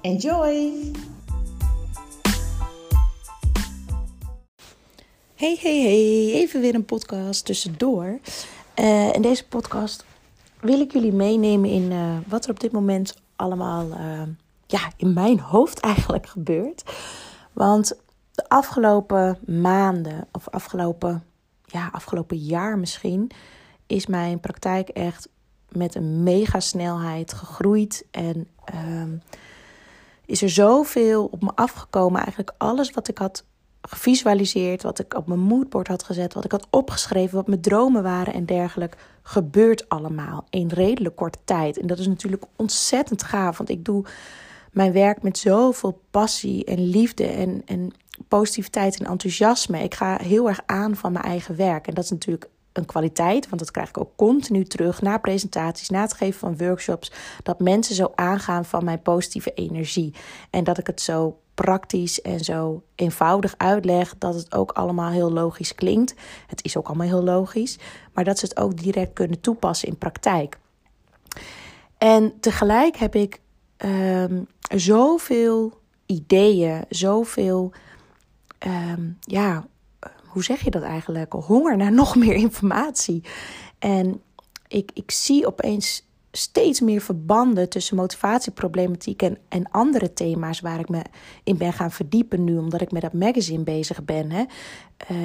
Enjoy! 0.00 0.92
Hey, 5.34 5.58
hey, 5.60 5.80
hey, 5.80 6.32
even 6.32 6.60
weer 6.60 6.74
een 6.74 6.84
podcast 6.84 7.44
tussendoor. 7.44 8.18
Uh, 8.76 9.12
in 9.12 9.22
deze 9.22 9.46
podcast 9.46 10.04
wil 10.60 10.80
ik 10.80 10.92
jullie 10.92 11.12
meenemen 11.12 11.70
in 11.70 11.90
uh, 11.90 12.16
wat 12.26 12.44
er 12.44 12.50
op 12.50 12.60
dit 12.60 12.72
moment 12.72 13.14
allemaal 13.36 13.86
uh, 13.86 14.22
ja, 14.66 14.92
in 14.96 15.12
mijn 15.12 15.40
hoofd 15.40 15.80
eigenlijk 15.80 16.26
gebeurt. 16.36 16.84
Want 17.52 17.96
de 18.32 18.48
afgelopen 18.48 19.38
maanden, 19.46 20.28
of 20.32 20.48
afgelopen, 20.48 21.24
ja, 21.64 21.88
afgelopen 21.92 22.36
jaar 22.36 22.78
misschien, 22.78 23.30
is 23.86 24.06
mijn 24.06 24.40
praktijk 24.40 24.88
echt 24.88 25.28
met 25.68 25.94
een 25.94 26.22
mega 26.22 26.60
snelheid 26.60 27.32
gegroeid. 27.32 28.06
En 28.10 28.48
ehm, 28.64 29.16
is 30.28 30.42
er 30.42 30.50
zoveel 30.50 31.28
op 31.30 31.42
me 31.42 31.50
afgekomen. 31.54 32.20
Eigenlijk 32.20 32.52
alles 32.58 32.90
wat 32.90 33.08
ik 33.08 33.18
had 33.18 33.44
gevisualiseerd, 33.82 34.82
wat 34.82 34.98
ik 34.98 35.14
op 35.14 35.26
mijn 35.26 35.40
moodboard 35.40 35.88
had 35.88 36.02
gezet, 36.02 36.34
wat 36.34 36.44
ik 36.44 36.52
had 36.52 36.66
opgeschreven, 36.70 37.36
wat 37.36 37.46
mijn 37.46 37.60
dromen 37.60 38.02
waren 38.02 38.34
en 38.34 38.46
dergelijke, 38.46 38.96
gebeurt 39.22 39.88
allemaal 39.88 40.44
in 40.50 40.68
redelijk 40.68 41.16
korte 41.16 41.38
tijd. 41.44 41.78
En 41.78 41.86
dat 41.86 41.98
is 41.98 42.06
natuurlijk 42.06 42.44
ontzettend 42.56 43.22
gaaf, 43.22 43.58
want 43.58 43.70
ik 43.70 43.84
doe 43.84 44.04
mijn 44.72 44.92
werk 44.92 45.22
met 45.22 45.38
zoveel 45.38 46.00
passie 46.10 46.64
en 46.64 46.88
liefde 46.88 47.26
en, 47.26 47.62
en 47.66 47.92
positiviteit 48.28 48.98
en 48.98 49.06
enthousiasme. 49.06 49.82
Ik 49.82 49.94
ga 49.94 50.18
heel 50.22 50.48
erg 50.48 50.60
aan 50.66 50.96
van 50.96 51.12
mijn 51.12 51.24
eigen 51.24 51.56
werk. 51.56 51.86
En 51.86 51.94
dat 51.94 52.04
is 52.04 52.10
natuurlijk 52.10 52.48
een 52.72 52.86
kwaliteit, 52.86 53.48
want 53.48 53.60
dat 53.60 53.70
krijg 53.70 53.88
ik 53.88 53.98
ook 53.98 54.16
continu 54.16 54.64
terug 54.64 55.02
na 55.02 55.18
presentaties, 55.18 55.88
na 55.88 56.00
het 56.00 56.12
geven 56.12 56.38
van 56.38 56.56
workshops, 56.56 57.12
dat 57.42 57.60
mensen 57.60 57.94
zo 57.94 58.12
aangaan 58.14 58.64
van 58.64 58.84
mijn 58.84 59.02
positieve 59.02 59.52
energie. 59.54 60.14
En 60.50 60.64
dat 60.64 60.78
ik 60.78 60.86
het 60.86 61.00
zo 61.00 61.38
praktisch 61.54 62.22
en 62.22 62.40
zo 62.40 62.82
eenvoudig 62.94 63.54
uitleg 63.56 64.14
dat 64.18 64.34
het 64.34 64.54
ook 64.54 64.72
allemaal 64.72 65.10
heel 65.10 65.32
logisch 65.32 65.74
klinkt. 65.74 66.14
Het 66.46 66.64
is 66.64 66.76
ook 66.76 66.86
allemaal 66.86 67.06
heel 67.06 67.22
logisch, 67.22 67.78
maar 68.12 68.24
dat 68.24 68.38
ze 68.38 68.44
het 68.44 68.56
ook 68.56 68.76
direct 68.76 69.12
kunnen 69.12 69.40
toepassen 69.40 69.88
in 69.88 69.98
praktijk. 69.98 70.58
En 71.98 72.40
tegelijk 72.40 72.96
heb 72.96 73.14
ik 73.14 73.40
um, 73.84 74.46
zoveel 74.76 75.80
ideeën, 76.06 76.84
zoveel, 76.88 77.72
um, 78.66 79.18
ja, 79.20 79.66
hoe 80.28 80.44
zeg 80.44 80.64
je 80.64 80.70
dat 80.70 80.82
eigenlijk? 80.82 81.32
Honger 81.32 81.76
naar 81.76 81.92
nog 81.92 82.16
meer 82.16 82.34
informatie. 82.34 83.22
En 83.78 84.22
ik, 84.68 84.90
ik 84.94 85.10
zie 85.10 85.46
opeens 85.46 86.06
steeds 86.32 86.80
meer 86.80 87.00
verbanden 87.00 87.68
tussen 87.68 87.96
motivatieproblematiek 87.96 89.22
en, 89.22 89.38
en 89.48 89.70
andere 89.70 90.12
thema's 90.12 90.60
waar 90.60 90.78
ik 90.78 90.88
me 90.88 91.02
in 91.44 91.56
ben 91.56 91.72
gaan 91.72 91.90
verdiepen 91.90 92.44
nu, 92.44 92.58
omdat 92.58 92.80
ik 92.80 92.92
met 92.92 93.02
dat 93.02 93.12
magazine 93.12 93.62
bezig 93.62 94.04
ben. 94.04 94.30
Hè? 94.30 94.44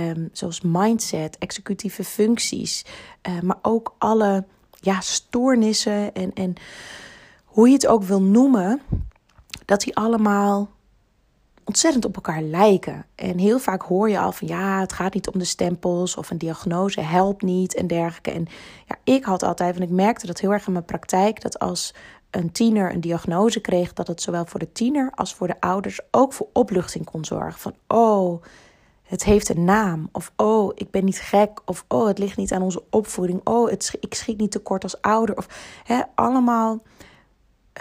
Um, 0.09 0.29
zoals 0.31 0.61
mindset, 0.61 1.37
executieve 1.37 2.03
functies, 2.03 2.85
uh, 3.29 3.41
maar 3.41 3.59
ook 3.61 3.95
alle 3.97 4.45
ja, 4.79 5.01
stoornissen 5.01 6.13
en, 6.13 6.33
en 6.33 6.53
hoe 7.45 7.67
je 7.67 7.73
het 7.73 7.87
ook 7.87 8.03
wil 8.03 8.21
noemen, 8.21 8.81
dat 9.65 9.81
die 9.81 9.95
allemaal 9.95 10.69
ontzettend 11.65 12.05
op 12.05 12.15
elkaar 12.15 12.41
lijken. 12.41 13.05
En 13.15 13.37
heel 13.37 13.59
vaak 13.59 13.81
hoor 13.81 14.09
je 14.09 14.19
al 14.19 14.31
van 14.31 14.47
ja, 14.47 14.79
het 14.79 14.93
gaat 14.93 15.13
niet 15.13 15.27
om 15.27 15.39
de 15.39 15.45
stempels 15.45 16.15
of 16.15 16.29
een 16.29 16.37
diagnose 16.37 17.01
helpt 17.01 17.41
niet 17.41 17.75
en 17.75 17.87
dergelijke. 17.87 18.31
En 18.31 18.47
ja, 18.87 18.95
ik 19.03 19.23
had 19.23 19.43
altijd, 19.43 19.77
want 19.77 19.89
ik 19.89 19.95
merkte 19.95 20.27
dat 20.27 20.39
heel 20.39 20.53
erg 20.53 20.65
in 20.65 20.73
mijn 20.73 20.85
praktijk, 20.85 21.41
dat 21.41 21.59
als 21.59 21.93
een 22.29 22.51
tiener 22.51 22.93
een 22.93 23.01
diagnose 23.01 23.59
kreeg, 23.59 23.93
dat 23.93 24.07
het 24.07 24.21
zowel 24.21 24.45
voor 24.45 24.59
de 24.59 24.71
tiener 24.71 25.11
als 25.15 25.33
voor 25.33 25.47
de 25.47 25.59
ouders 25.59 25.99
ook 26.11 26.33
voor 26.33 26.47
opluchting 26.53 27.05
kon 27.05 27.25
zorgen. 27.25 27.59
Van 27.59 27.75
oh, 27.87 28.43
het 29.03 29.23
heeft 29.23 29.49
een 29.49 29.63
naam. 29.63 30.09
Of 30.11 30.31
oh, 30.35 30.71
ik 30.75 30.91
ben 30.91 31.05
niet 31.05 31.19
gek. 31.19 31.61
Of 31.65 31.85
oh, 31.87 32.07
het 32.07 32.17
ligt 32.17 32.37
niet 32.37 32.51
aan 32.51 32.61
onze 32.61 32.83
opvoeding. 32.89 33.41
Oh, 33.43 33.69
het, 33.69 33.97
ik 33.99 34.13
schiet 34.13 34.37
niet 34.37 34.51
tekort 34.51 34.83
als 34.83 35.01
ouder. 35.01 35.37
Of 35.37 35.47
hè, 35.83 36.01
allemaal 36.15 36.81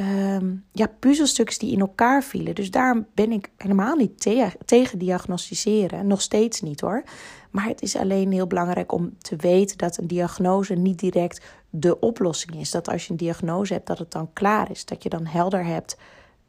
um, 0.01 0.65
ja, 0.73 0.87
puzzelstukjes 0.99 1.59
die 1.59 1.73
in 1.73 1.81
elkaar 1.81 2.23
vielen. 2.23 2.55
Dus 2.55 2.71
daar 2.71 3.05
ben 3.15 3.33
ik 3.33 3.51
helemaal 3.57 3.97
niet 3.97 4.21
te 4.21 4.51
tegen 4.65 4.99
diagnosticeren. 4.99 6.07
Nog 6.07 6.21
steeds 6.21 6.61
niet 6.61 6.81
hoor. 6.81 7.03
Maar 7.51 7.67
het 7.67 7.83
is 7.83 7.97
alleen 7.97 8.33
heel 8.33 8.47
belangrijk 8.47 8.93
om 8.93 9.19
te 9.19 9.37
weten 9.37 9.79
dat 9.79 9.97
een 9.97 10.07
diagnose 10.07 10.75
niet 10.75 10.99
direct 10.99 11.45
de 11.71 12.01
oplossing 12.01 12.57
is. 12.57 12.71
Dat 12.71 12.89
als 12.89 13.05
je 13.05 13.11
een 13.11 13.17
diagnose 13.17 13.73
hebt, 13.73 13.87
dat 13.87 13.99
het 13.99 14.11
dan 14.11 14.33
klaar 14.33 14.71
is. 14.71 14.85
Dat 14.85 15.03
je 15.03 15.09
dan 15.09 15.27
helder 15.27 15.65
hebt 15.65 15.97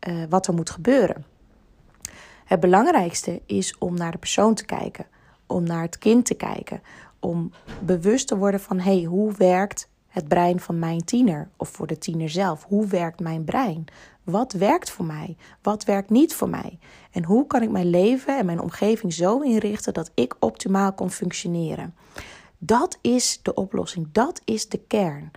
uh, 0.08 0.24
wat 0.30 0.48
er 0.48 0.54
moet 0.54 0.70
gebeuren. 0.70 1.26
Het 2.46 2.60
belangrijkste 2.60 3.42
is 3.46 3.78
om 3.78 3.96
naar 3.96 4.12
de 4.12 4.18
persoon 4.18 4.54
te 4.54 4.66
kijken, 4.66 5.06
om 5.48 5.64
naar 5.64 5.82
het 5.82 5.98
kind 5.98 6.26
te 6.26 6.34
kijken, 6.34 6.82
om 7.20 7.52
bewust 7.82 8.28
te 8.28 8.38
worden 8.38 8.60
van 8.60 8.80
hey, 8.80 9.04
hoe 9.04 9.34
werkt 9.38 9.90
het 10.14 10.28
brein 10.28 10.60
van 10.60 10.80
mijn 10.80 11.06
tiener 11.06 11.50
of 11.58 11.70
voor 11.70 11.88
de 11.88 11.98
tiener 11.98 12.30
zelf. 12.30 12.64
Hoe 12.64 12.88
werkt 12.88 13.20
mijn 13.20 13.44
brein? 13.44 13.86
Wat 14.24 14.52
werkt 14.52 14.92
voor 14.92 15.06
mij? 15.06 15.38
Wat 15.62 15.84
werkt 15.84 16.10
niet 16.10 16.34
voor 16.34 16.50
mij? 16.50 16.80
En 17.12 17.24
hoe 17.24 17.48
kan 17.48 17.62
ik 17.62 17.70
mijn 17.70 17.90
leven 17.90 18.38
en 18.38 18.46
mijn 18.46 18.60
omgeving 18.62 19.14
zo 19.14 19.40
inrichten 19.40 19.94
dat 19.94 20.12
ik 20.14 20.36
optimaal 20.40 20.94
kan 20.94 21.12
functioneren? 21.12 21.96
Dat 22.58 22.98
is 23.02 23.40
de 23.42 23.54
oplossing, 23.54 24.08
dat 24.12 24.42
is 24.46 24.70
de 24.70 24.80
kern. 24.88 25.32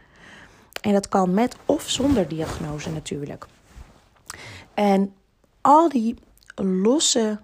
En 0.81 0.93
dat 0.93 1.08
kan 1.08 1.34
met 1.34 1.56
of 1.66 1.88
zonder 1.88 2.28
diagnose 2.28 2.91
natuurlijk. 2.91 3.47
En 4.75 5.14
al 5.60 5.88
die 5.88 6.14
losse 6.54 7.41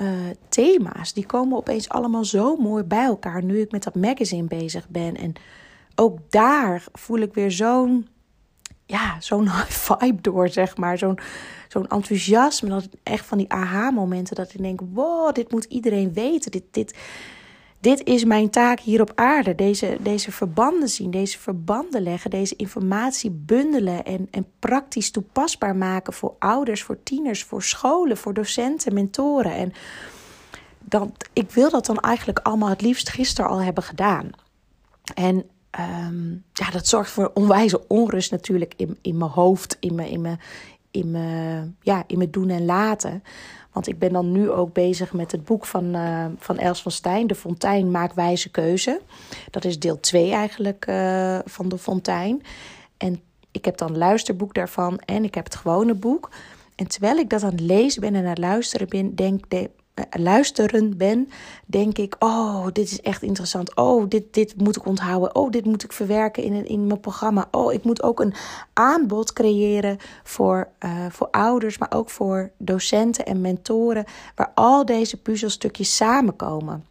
uh, 0.00 0.10
thema's, 0.48 1.12
die 1.12 1.26
komen 1.26 1.56
opeens 1.56 1.88
allemaal 1.88 2.24
zo 2.24 2.56
mooi 2.56 2.82
bij 2.82 3.04
elkaar 3.04 3.42
nu 3.42 3.60
ik 3.60 3.70
met 3.70 3.82
dat 3.82 3.94
magazine 3.94 4.48
bezig 4.48 4.88
ben. 4.88 5.16
En 5.16 5.32
ook 5.94 6.18
daar 6.30 6.84
voel 6.92 7.18
ik 7.18 7.34
weer 7.34 7.50
zo'n 7.50 8.08
ja, 8.86 9.16
zo'n 9.20 9.48
vibe 9.86 10.20
door, 10.20 10.48
zeg 10.48 10.76
maar. 10.76 10.98
Zo'n 10.98 11.18
zo'n 11.68 11.88
enthousiasme. 11.88 12.68
Dat 12.68 12.88
echt 13.02 13.26
van 13.26 13.38
die 13.38 13.52
aha-momenten. 13.52 14.36
Dat 14.36 14.54
ik 14.54 14.62
denk: 14.62 14.80
wow, 14.92 15.34
dit 15.34 15.50
moet 15.50 15.64
iedereen 15.64 16.12
weten. 16.12 16.50
Dit, 16.50 16.64
dit, 16.70 16.94
dit 17.80 18.04
is 18.04 18.24
mijn 18.24 18.50
taak 18.50 18.80
hier 18.80 19.00
op 19.00 19.12
aarde. 19.14 19.54
Deze, 19.54 19.96
deze 20.00 20.32
verbanden 20.32 20.88
zien, 20.88 21.10
deze 21.10 21.38
verbanden 21.38 22.02
leggen, 22.02 22.30
deze 22.30 22.56
informatie 22.56 23.30
bundelen 23.30 24.04
en, 24.04 24.28
en 24.30 24.46
praktisch 24.58 25.10
toepasbaar 25.10 25.76
maken 25.76 26.12
voor 26.12 26.34
ouders, 26.38 26.82
voor 26.82 27.02
tieners, 27.02 27.44
voor 27.44 27.62
scholen, 27.62 28.16
voor 28.16 28.34
docenten, 28.34 28.94
mentoren. 28.94 29.52
En 29.54 29.72
dan, 30.78 31.14
ik 31.32 31.50
wil 31.50 31.70
dat 31.70 31.86
dan 31.86 32.00
eigenlijk 32.00 32.38
allemaal 32.38 32.68
het 32.68 32.82
liefst 32.82 33.08
gisteren 33.08 33.50
al 33.50 33.62
hebben 33.62 33.84
gedaan. 33.84 34.30
En 35.14 35.44
um, 35.80 36.44
ja, 36.52 36.70
dat 36.70 36.86
zorgt 36.86 37.10
voor 37.10 37.30
onwijze 37.34 37.88
onrust 37.88 38.30
natuurlijk 38.30 38.74
in, 38.76 38.98
in 39.02 39.16
mijn 39.16 39.30
hoofd, 39.30 39.76
in 39.80 39.94
mijn, 39.94 40.08
in, 40.08 40.20
mijn, 40.20 40.40
in, 40.90 41.16
ja, 41.80 42.04
in 42.06 42.18
mijn 42.18 42.30
doen 42.30 42.50
en 42.50 42.64
laten. 42.64 43.22
Want 43.72 43.86
ik 43.86 43.98
ben 43.98 44.12
dan 44.12 44.32
nu 44.32 44.50
ook 44.50 44.72
bezig 44.72 45.12
met 45.12 45.32
het 45.32 45.44
boek 45.44 45.66
van, 45.66 45.96
uh, 45.96 46.24
van 46.38 46.58
Els 46.58 46.82
van 46.82 46.92
Stijn, 46.92 47.26
De 47.26 47.34
Fontein 47.34 47.90
maakt 47.90 48.14
wijze 48.14 48.50
keuze. 48.50 49.00
Dat 49.50 49.64
is 49.64 49.78
deel 49.78 50.00
2 50.00 50.32
eigenlijk 50.32 50.86
uh, 50.88 51.38
van 51.44 51.68
De 51.68 51.78
Fontein. 51.78 52.42
En 52.96 53.20
ik 53.50 53.64
heb 53.64 53.76
dan 53.76 53.90
een 53.90 53.98
luisterboek 53.98 54.54
daarvan 54.54 54.98
en 54.98 55.24
ik 55.24 55.34
heb 55.34 55.44
het 55.44 55.54
gewone 55.54 55.94
boek. 55.94 56.30
En 56.74 56.88
terwijl 56.88 57.16
ik 57.16 57.30
dat 57.30 57.42
aan 57.42 57.50
het 57.50 57.60
lezen 57.60 58.00
ben 58.00 58.14
en 58.14 58.22
aan 58.22 58.28
het 58.28 58.38
luisteren 58.38 58.88
ben, 58.88 59.14
denk, 59.14 59.50
luisteren 60.10 60.96
ben, 60.96 61.28
denk 61.66 61.98
ik: 61.98 62.16
Oh, 62.18 62.66
dit 62.72 62.90
is 62.90 63.00
echt 63.00 63.22
interessant. 63.22 63.76
Oh, 63.76 64.08
dit, 64.08 64.34
dit 64.34 64.56
moet 64.56 64.76
ik 64.76 64.86
onthouden. 64.86 65.34
Oh, 65.34 65.50
dit 65.50 65.64
moet 65.64 65.84
ik 65.84 65.92
verwerken 65.92 66.42
in, 66.42 66.66
in 66.66 66.86
mijn 66.86 67.00
programma. 67.00 67.48
Oh, 67.50 67.72
ik 67.72 67.84
moet 67.84 68.02
ook 68.02 68.20
een 68.20 68.34
aanbod 68.72 69.32
creëren 69.32 69.98
voor, 70.22 70.68
uh, 70.84 71.06
voor 71.10 71.28
ouders, 71.30 71.78
maar 71.78 71.92
ook 71.94 72.10
voor 72.10 72.50
docenten 72.58 73.26
en 73.26 73.40
mentoren, 73.40 74.04
waar 74.34 74.52
al 74.54 74.84
deze 74.84 75.22
puzzelstukjes 75.22 75.96
samenkomen. 75.96 76.84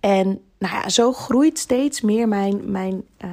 En 0.00 0.26
nou 0.58 0.74
ja, 0.74 0.88
zo 0.88 1.12
groeit 1.12 1.58
steeds 1.58 2.00
meer 2.00 2.28
mijn, 2.28 2.70
mijn, 2.70 3.04
uh, 3.24 3.30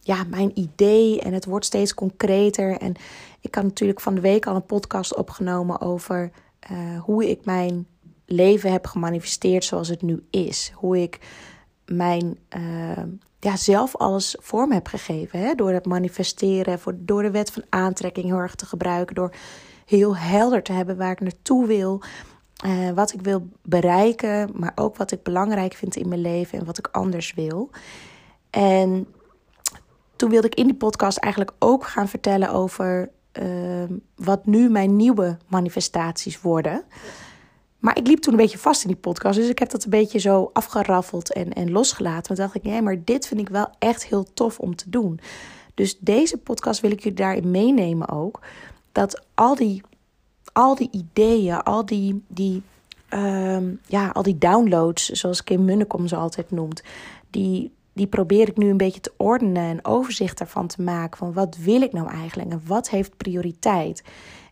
ja, 0.00 0.24
mijn 0.30 0.50
idee 0.54 1.20
en 1.20 1.32
het 1.32 1.44
wordt 1.44 1.66
steeds 1.66 1.94
concreter. 1.94 2.76
En 2.76 2.94
ik 3.40 3.54
had 3.54 3.64
natuurlijk 3.64 4.00
van 4.00 4.14
de 4.14 4.20
week 4.20 4.46
al 4.46 4.54
een 4.54 4.66
podcast 4.66 5.16
opgenomen 5.16 5.80
over 5.80 6.30
uh, 6.70 7.00
hoe 7.00 7.30
ik 7.30 7.44
mijn 7.44 7.86
leven 8.26 8.72
heb 8.72 8.86
gemanifesteerd 8.86 9.64
zoals 9.64 9.88
het 9.88 10.02
nu 10.02 10.26
is. 10.30 10.72
Hoe 10.74 11.02
ik 11.02 11.18
mijn 11.84 12.38
uh, 12.56 13.02
ja, 13.38 13.56
zelf 13.56 13.96
alles 13.96 14.36
vorm 14.40 14.72
heb 14.72 14.86
gegeven. 14.86 15.38
Hè? 15.38 15.54
Door 15.54 15.70
het 15.70 15.86
manifesteren, 15.86 16.80
door 16.94 17.22
de 17.22 17.30
wet 17.30 17.50
van 17.50 17.64
aantrekking 17.68 18.26
heel 18.26 18.38
erg 18.38 18.54
te 18.54 18.66
gebruiken. 18.66 19.14
Door 19.14 19.34
heel 19.86 20.16
helder 20.16 20.62
te 20.62 20.72
hebben 20.72 20.96
waar 20.96 21.10
ik 21.10 21.20
naartoe 21.20 21.66
wil. 21.66 22.02
Uh, 22.66 22.90
wat 22.90 23.12
ik 23.12 23.20
wil 23.20 23.48
bereiken, 23.62 24.50
maar 24.54 24.72
ook 24.74 24.96
wat 24.96 25.12
ik 25.12 25.22
belangrijk 25.22 25.74
vind 25.74 25.96
in 25.96 26.08
mijn 26.08 26.20
leven 26.20 26.58
en 26.58 26.64
wat 26.64 26.78
ik 26.78 26.88
anders 26.92 27.34
wil. 27.34 27.70
En 28.50 29.06
toen 30.16 30.30
wilde 30.30 30.46
ik 30.46 30.54
in 30.54 30.66
die 30.66 30.74
podcast 30.74 31.18
eigenlijk 31.18 31.56
ook 31.58 31.86
gaan 31.86 32.08
vertellen 32.08 32.50
over 32.50 33.10
uh, 33.42 33.96
wat 34.14 34.46
nu 34.46 34.70
mijn 34.70 34.96
nieuwe 34.96 35.36
manifestaties 35.46 36.40
worden. 36.40 36.84
Maar 37.78 37.98
ik 37.98 38.06
liep 38.06 38.18
toen 38.18 38.32
een 38.32 38.40
beetje 38.40 38.58
vast 38.58 38.82
in 38.82 38.88
die 38.88 38.96
podcast. 38.96 39.38
Dus 39.38 39.48
ik 39.48 39.58
heb 39.58 39.70
dat 39.70 39.84
een 39.84 39.90
beetje 39.90 40.18
zo 40.18 40.50
afgeraffeld 40.52 41.32
en, 41.32 41.52
en 41.52 41.70
losgelaten. 41.70 42.26
Want 42.26 42.38
dacht 42.38 42.54
ik, 42.54 42.70
nee, 42.70 42.82
maar 42.82 43.04
dit 43.04 43.26
vind 43.26 43.40
ik 43.40 43.48
wel 43.48 43.68
echt 43.78 44.06
heel 44.06 44.26
tof 44.34 44.58
om 44.58 44.76
te 44.76 44.90
doen. 44.90 45.20
Dus 45.74 45.98
deze 45.98 46.38
podcast 46.38 46.80
wil 46.80 46.90
ik 46.90 47.00
jullie 47.00 47.18
daarin 47.18 47.50
meenemen 47.50 48.08
ook. 48.08 48.40
Dat 48.92 49.24
al 49.34 49.54
die, 49.54 49.82
al 50.52 50.74
die 50.74 50.88
ideeën, 50.90 51.62
al 51.62 51.86
die, 51.86 52.22
die, 52.28 52.62
um, 53.10 53.80
ja, 53.86 54.08
al 54.08 54.22
die 54.22 54.38
downloads, 54.38 55.08
zoals 55.08 55.44
Kim 55.44 55.64
Munnekom 55.64 56.06
ze 56.06 56.16
altijd 56.16 56.50
noemt, 56.50 56.82
die, 57.30 57.72
die 57.96 58.06
probeer 58.06 58.48
ik 58.48 58.56
nu 58.56 58.70
een 58.70 58.76
beetje 58.76 59.00
te 59.00 59.12
ordenen 59.16 59.62
en 59.62 59.84
overzicht 59.84 60.38
daarvan 60.38 60.66
te 60.66 60.82
maken. 60.82 61.18
Van 61.18 61.32
wat 61.32 61.56
wil 61.56 61.82
ik 61.82 61.92
nou 61.92 62.10
eigenlijk 62.10 62.50
en 62.50 62.62
wat 62.66 62.90
heeft 62.90 63.16
prioriteit? 63.16 64.02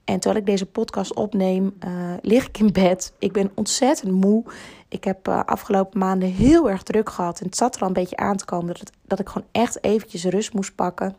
En 0.05 0.20
terwijl 0.20 0.41
ik 0.41 0.46
deze 0.46 0.67
podcast 0.67 1.14
opneem, 1.14 1.75
uh, 1.87 1.91
lig 2.20 2.49
ik 2.49 2.58
in 2.58 2.73
bed. 2.73 3.12
Ik 3.19 3.32
ben 3.32 3.50
ontzettend 3.55 4.12
moe. 4.12 4.44
Ik 4.88 5.05
heb 5.05 5.29
uh, 5.29 5.44
afgelopen 5.44 5.99
maanden 5.99 6.29
heel 6.29 6.70
erg 6.70 6.82
druk 6.82 7.11
gehad. 7.11 7.41
En 7.41 7.46
het 7.46 7.56
zat 7.56 7.75
er 7.75 7.81
al 7.81 7.87
een 7.87 7.93
beetje 7.93 8.17
aan 8.17 8.37
te 8.37 8.44
komen 8.44 8.75
dat, 8.75 8.91
dat 9.06 9.19
ik 9.19 9.29
gewoon 9.29 9.49
echt 9.52 9.85
eventjes 9.85 10.25
rust 10.25 10.52
moest 10.52 10.75
pakken. 10.75 11.17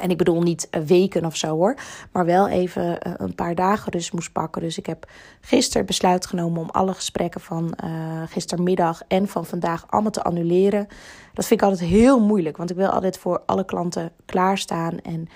En 0.00 0.10
ik 0.10 0.16
bedoel 0.16 0.42
niet 0.42 0.68
uh, 0.70 0.82
weken 0.82 1.24
of 1.24 1.36
zo 1.36 1.56
hoor, 1.56 1.74
maar 2.12 2.24
wel 2.24 2.48
even 2.48 2.82
uh, 2.82 3.12
een 3.16 3.34
paar 3.34 3.54
dagen 3.54 3.92
rust 3.92 4.12
moest 4.12 4.32
pakken. 4.32 4.62
Dus 4.62 4.78
ik 4.78 4.86
heb 4.86 5.10
gisteren 5.40 5.86
besluit 5.86 6.26
genomen 6.26 6.60
om 6.60 6.70
alle 6.70 6.94
gesprekken 6.94 7.40
van 7.40 7.74
uh, 7.84 8.22
gistermiddag 8.26 9.02
en 9.08 9.28
van 9.28 9.46
vandaag 9.46 9.84
allemaal 9.88 10.10
te 10.10 10.22
annuleren. 10.22 10.86
Dat 11.34 11.46
vind 11.46 11.60
ik 11.60 11.68
altijd 11.68 11.88
heel 11.88 12.20
moeilijk, 12.20 12.56
want 12.56 12.70
ik 12.70 12.76
wil 12.76 12.88
altijd 12.88 13.18
voor 13.18 13.42
alle 13.46 13.64
klanten 13.64 14.12
klaarstaan. 14.24 14.98
En 14.98 15.28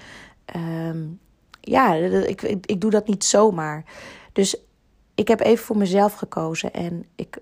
um, 0.89 1.21
ja, 1.61 1.95
ik, 1.95 2.43
ik, 2.43 2.81
doe 2.81 2.91
dat 2.91 3.07
niet 3.07 3.25
zomaar. 3.25 3.85
Dus 4.33 4.57
ik 5.15 5.29
heb 5.29 5.41
even 5.41 5.65
voor 5.65 5.77
mezelf 5.77 6.15
gekozen 6.15 6.73
en 6.73 7.07
ik 7.17 7.39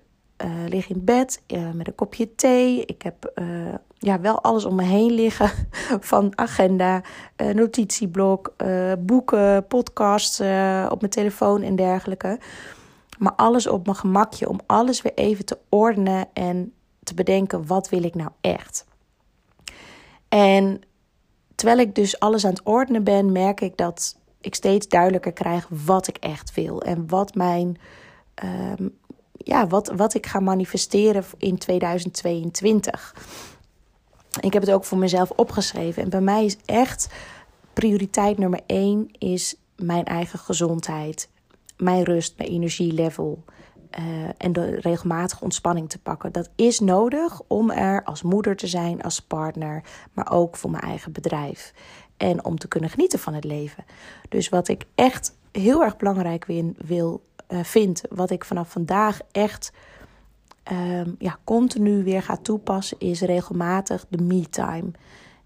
lig 0.67 0.89
in 0.89 1.03
bed 1.03 1.41
met 1.73 1.87
een 1.87 1.95
kopje 1.95 2.35
thee. 2.35 2.85
Ik 2.85 3.01
heb 3.01 3.31
uh, 3.35 3.73
ja, 4.03 4.19
wel 4.19 4.41
alles 4.41 4.65
om 4.65 4.75
me 4.75 4.83
heen 4.83 5.11
liggen 5.11 5.51
van 6.11 6.31
agenda, 6.35 7.01
notitieblok, 7.53 8.53
boeken, 8.99 9.67
podcasts 9.67 10.39
op 10.89 10.99
mijn 10.99 11.11
telefoon 11.11 11.61
en 11.61 11.75
dergelijke. 11.75 12.39
Maar 13.17 13.33
alles 13.35 13.67
op 13.67 13.85
mijn 13.85 13.97
gemakje 13.97 14.49
om 14.49 14.59
alles 14.65 15.01
weer 15.01 15.13
even 15.15 15.45
te 15.45 15.57
ordenen 15.69 16.27
en 16.33 16.73
te 17.03 17.13
bedenken 17.13 17.67
wat 17.67 17.89
wil 17.89 18.03
ik 18.03 18.15
nou 18.15 18.29
echt. 18.41 18.85
En 20.29 20.81
terwijl 21.55 21.79
ik 21.79 21.95
dus 21.95 22.19
alles 22.19 22.45
aan 22.45 22.51
het 22.51 22.63
ordenen 22.63 23.03
ben, 23.03 23.31
merk 23.31 23.61
ik 23.61 23.77
dat 23.77 24.17
ik 24.41 24.55
steeds 24.55 24.87
duidelijker 24.87 25.33
krijg 25.33 25.67
wat 25.85 26.07
ik 26.07 26.17
echt 26.17 26.53
wil 26.53 26.81
en 26.81 27.07
wat 27.07 27.35
mijn 27.35 27.77
um, 28.43 28.97
ja, 29.37 29.67
wat, 29.67 29.91
wat 29.95 30.13
ik 30.13 30.25
ga 30.25 30.39
manifesteren 30.39 31.23
in 31.37 31.57
2022. 31.57 33.15
Ik 34.39 34.53
heb 34.53 34.61
het 34.61 34.71
ook 34.71 34.85
voor 34.85 34.97
mezelf 34.97 35.31
opgeschreven. 35.31 36.03
En 36.03 36.09
bij 36.09 36.21
mij 36.21 36.45
is 36.45 36.57
echt 36.65 37.13
prioriteit 37.73 38.37
nummer 38.37 38.59
één 38.65 39.11
is 39.17 39.55
mijn 39.75 40.05
eigen 40.05 40.39
gezondheid. 40.39 41.29
Mijn 41.77 42.03
rust, 42.03 42.37
mijn 42.37 42.49
energielevel. 42.49 43.43
Uh, 43.99 44.29
en 44.37 44.53
de 44.53 44.79
regelmatige 44.79 45.43
ontspanning 45.43 45.89
te 45.89 45.99
pakken. 45.99 46.31
Dat 46.31 46.49
is 46.55 46.79
nodig 46.79 47.41
om 47.47 47.71
er 47.71 48.03
als 48.03 48.21
moeder 48.21 48.55
te 48.55 48.67
zijn, 48.67 49.01
als 49.01 49.19
partner, 49.19 49.83
maar 50.13 50.31
ook 50.31 50.55
voor 50.55 50.69
mijn 50.69 50.83
eigen 50.83 51.11
bedrijf. 51.11 51.73
En 52.17 52.45
om 52.45 52.57
te 52.57 52.67
kunnen 52.67 52.89
genieten 52.89 53.19
van 53.19 53.33
het 53.33 53.43
leven. 53.43 53.85
Dus 54.29 54.49
wat 54.49 54.67
ik 54.67 54.85
echt 54.95 55.35
heel 55.51 55.83
erg 55.83 55.97
belangrijk 55.97 56.45
wil 56.77 57.23
uh, 57.49 57.63
vind, 57.63 58.01
wat 58.09 58.29
ik 58.29 58.45
vanaf 58.45 58.71
vandaag 58.71 59.19
echt 59.31 59.71
um, 60.71 61.15
ja, 61.19 61.37
continu 61.43 62.03
weer 62.03 62.21
ga 62.21 62.37
toepassen, 62.37 62.99
is 62.99 63.21
regelmatig 63.21 64.05
de 64.09 64.23
me-time. 64.23 64.91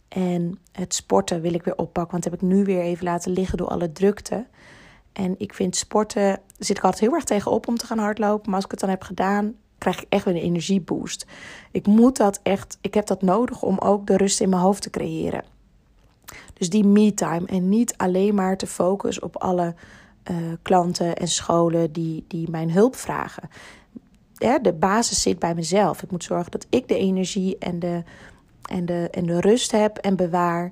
En 0.07 0.59
het 0.71 0.93
sporten 0.93 1.41
wil 1.41 1.53
ik 1.53 1.63
weer 1.63 1.77
oppakken, 1.77 2.11
want 2.11 2.23
dat 2.23 2.31
heb 2.31 2.41
ik 2.41 2.47
nu 2.47 2.63
weer 2.63 2.81
even 2.81 3.03
laten 3.03 3.31
liggen 3.31 3.57
door 3.57 3.67
alle 3.67 3.91
drukte. 3.91 4.45
En 5.13 5.35
ik 5.37 5.53
vind 5.53 5.75
sporten, 5.75 6.39
zit 6.57 6.77
ik 6.77 6.83
altijd 6.83 7.01
heel 7.01 7.13
erg 7.13 7.23
tegenop 7.23 7.67
om 7.67 7.77
te 7.77 7.85
gaan 7.85 7.97
hardlopen. 7.97 8.45
Maar 8.45 8.55
als 8.55 8.65
ik 8.65 8.71
het 8.71 8.79
dan 8.79 8.89
heb 8.89 9.01
gedaan, 9.01 9.55
krijg 9.77 10.01
ik 10.01 10.05
echt 10.09 10.25
weer 10.25 10.35
een 10.35 10.41
energieboost. 10.41 11.25
Ik 11.71 11.87
moet 11.87 12.17
dat 12.17 12.39
echt, 12.43 12.77
ik 12.81 12.93
heb 12.93 13.05
dat 13.05 13.21
nodig 13.21 13.61
om 13.61 13.77
ook 13.77 14.07
de 14.07 14.17
rust 14.17 14.41
in 14.41 14.49
mijn 14.49 14.61
hoofd 14.61 14.81
te 14.81 14.89
creëren. 14.89 15.43
Dus 16.53 16.69
die 16.69 16.83
me-time 16.83 17.45
en 17.45 17.69
niet 17.69 17.97
alleen 17.97 18.35
maar 18.35 18.57
te 18.57 18.67
focussen 18.67 19.23
op 19.23 19.37
alle 19.37 19.75
uh, 20.31 20.37
klanten 20.61 21.15
en 21.15 21.27
scholen 21.27 21.91
die, 21.91 22.25
die 22.27 22.49
mijn 22.49 22.71
hulp 22.71 22.95
vragen. 22.95 23.49
De 24.38 24.74
basis 24.80 25.22
zit 25.22 25.39
bij 25.39 25.56
mezelf. 25.56 26.04
Ik 26.04 26.12
moet 26.12 26.24
zorgen 26.24 26.51
dat 26.51 26.66
ik 26.69 26.88
de 26.88 26.98
energie 26.98 27.57
en 27.57 27.80
de, 27.80 28.04
en 28.69 28.86
de, 28.86 29.07
en 29.12 29.25
de 29.25 29.42
rust 29.42 29.72
heb 29.72 29.98
en 29.98 30.16
bewaar 30.16 30.72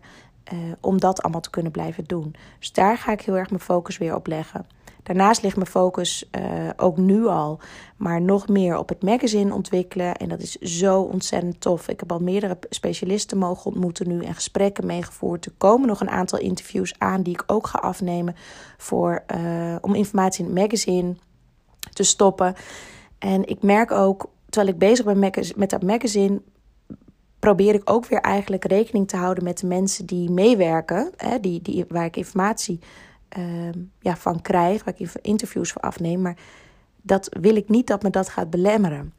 uh, 0.54 0.60
om 0.80 1.00
dat 1.00 1.22
allemaal 1.24 1.42
te 1.42 1.50
kunnen 1.50 1.72
blijven 1.72 2.04
doen. 2.04 2.36
Dus 2.60 2.72
daar 2.72 2.98
ga 2.98 3.12
ik 3.12 3.22
heel 3.22 3.38
erg 3.38 3.50
mijn 3.50 3.62
focus 3.62 3.98
weer 3.98 4.16
op 4.16 4.28
leggen. 4.28 4.66
Daarnaast 5.04 5.42
ligt 5.42 5.56
mijn 5.56 5.68
focus 5.68 6.30
uh, 6.32 6.70
ook 6.78 6.98
nu 6.98 7.26
al, 7.26 7.60
maar 7.98 8.22
nog 8.22 8.48
meer 8.48 8.78
op 8.78 8.90
het 8.90 9.04
magazine 9.04 9.54
ontwikkelen. 9.54 10.16
En 10.16 10.30
dat 10.30 10.42
is 10.42 10.56
zo 10.56 11.02
ontzettend 11.02 11.62
tof. 11.62 11.88
Ik 11.88 12.00
heb 12.00 12.12
al 12.12 12.20
meerdere 12.20 12.58
specialisten 12.70 13.38
mogen 13.38 13.66
ontmoeten 13.66 14.08
nu 14.08 14.24
en 14.24 14.34
gesprekken 14.34 14.86
meegevoerd. 14.86 15.46
Er 15.46 15.52
komen 15.58 15.88
nog 15.88 16.02
een 16.02 16.10
aantal 16.10 16.40
interviews 16.40 16.94
aan 16.98 17.22
die 17.22 17.34
ik 17.34 17.44
ook 17.48 17.68
ga 17.68 17.80
afnemen 17.80 18.36
voor, 18.78 19.24
uh, 19.36 19.76
om 19.82 19.96
informatie 19.96 20.46
in 20.46 20.50
het 20.50 20.60
magazine 20.60 21.16
te 21.94 22.04
stoppen. 22.04 22.56
En 23.18 23.48
ik 23.48 23.62
merk 23.62 23.92
ook, 23.92 24.30
terwijl 24.50 24.74
ik 24.74 24.80
bezig 24.80 25.06
ben 25.06 25.20
met 25.56 25.70
dat 25.70 25.84
magazine, 25.84 26.42
probeer 27.40 27.74
ik 27.74 27.90
ook 27.90 28.06
weer 28.06 28.22
eigenlijk 28.22 28.66
rekening 28.66 29.08
te 29.08 29.18
houden 29.18 29.44
met 29.44 29.58
de 29.58 29.68
mensen 29.68 30.06
die 30.06 30.30
meewerken, 30.30 31.12
hè, 31.16 31.40
die, 31.40 31.62
die, 31.62 31.86
waar 31.88 32.06
ik 32.06 32.18
informatie 32.18 32.80
uh, 33.38 33.70
ja, 34.00 34.18
van 34.18 34.42
krijg, 34.42 34.84
waar 34.84 34.94
ik 34.98 35.10
interviews 35.22 35.72
voor 35.72 35.82
afneem. 35.82 36.22
Maar 36.22 36.38
dat 37.02 37.30
wil 37.40 37.56
ik 37.56 37.70
niet 37.70 37.88
dat 37.88 38.04
me 38.04 38.10
dat 38.10 38.30
gaat 38.30 38.50
belemmeren. 38.50 39.14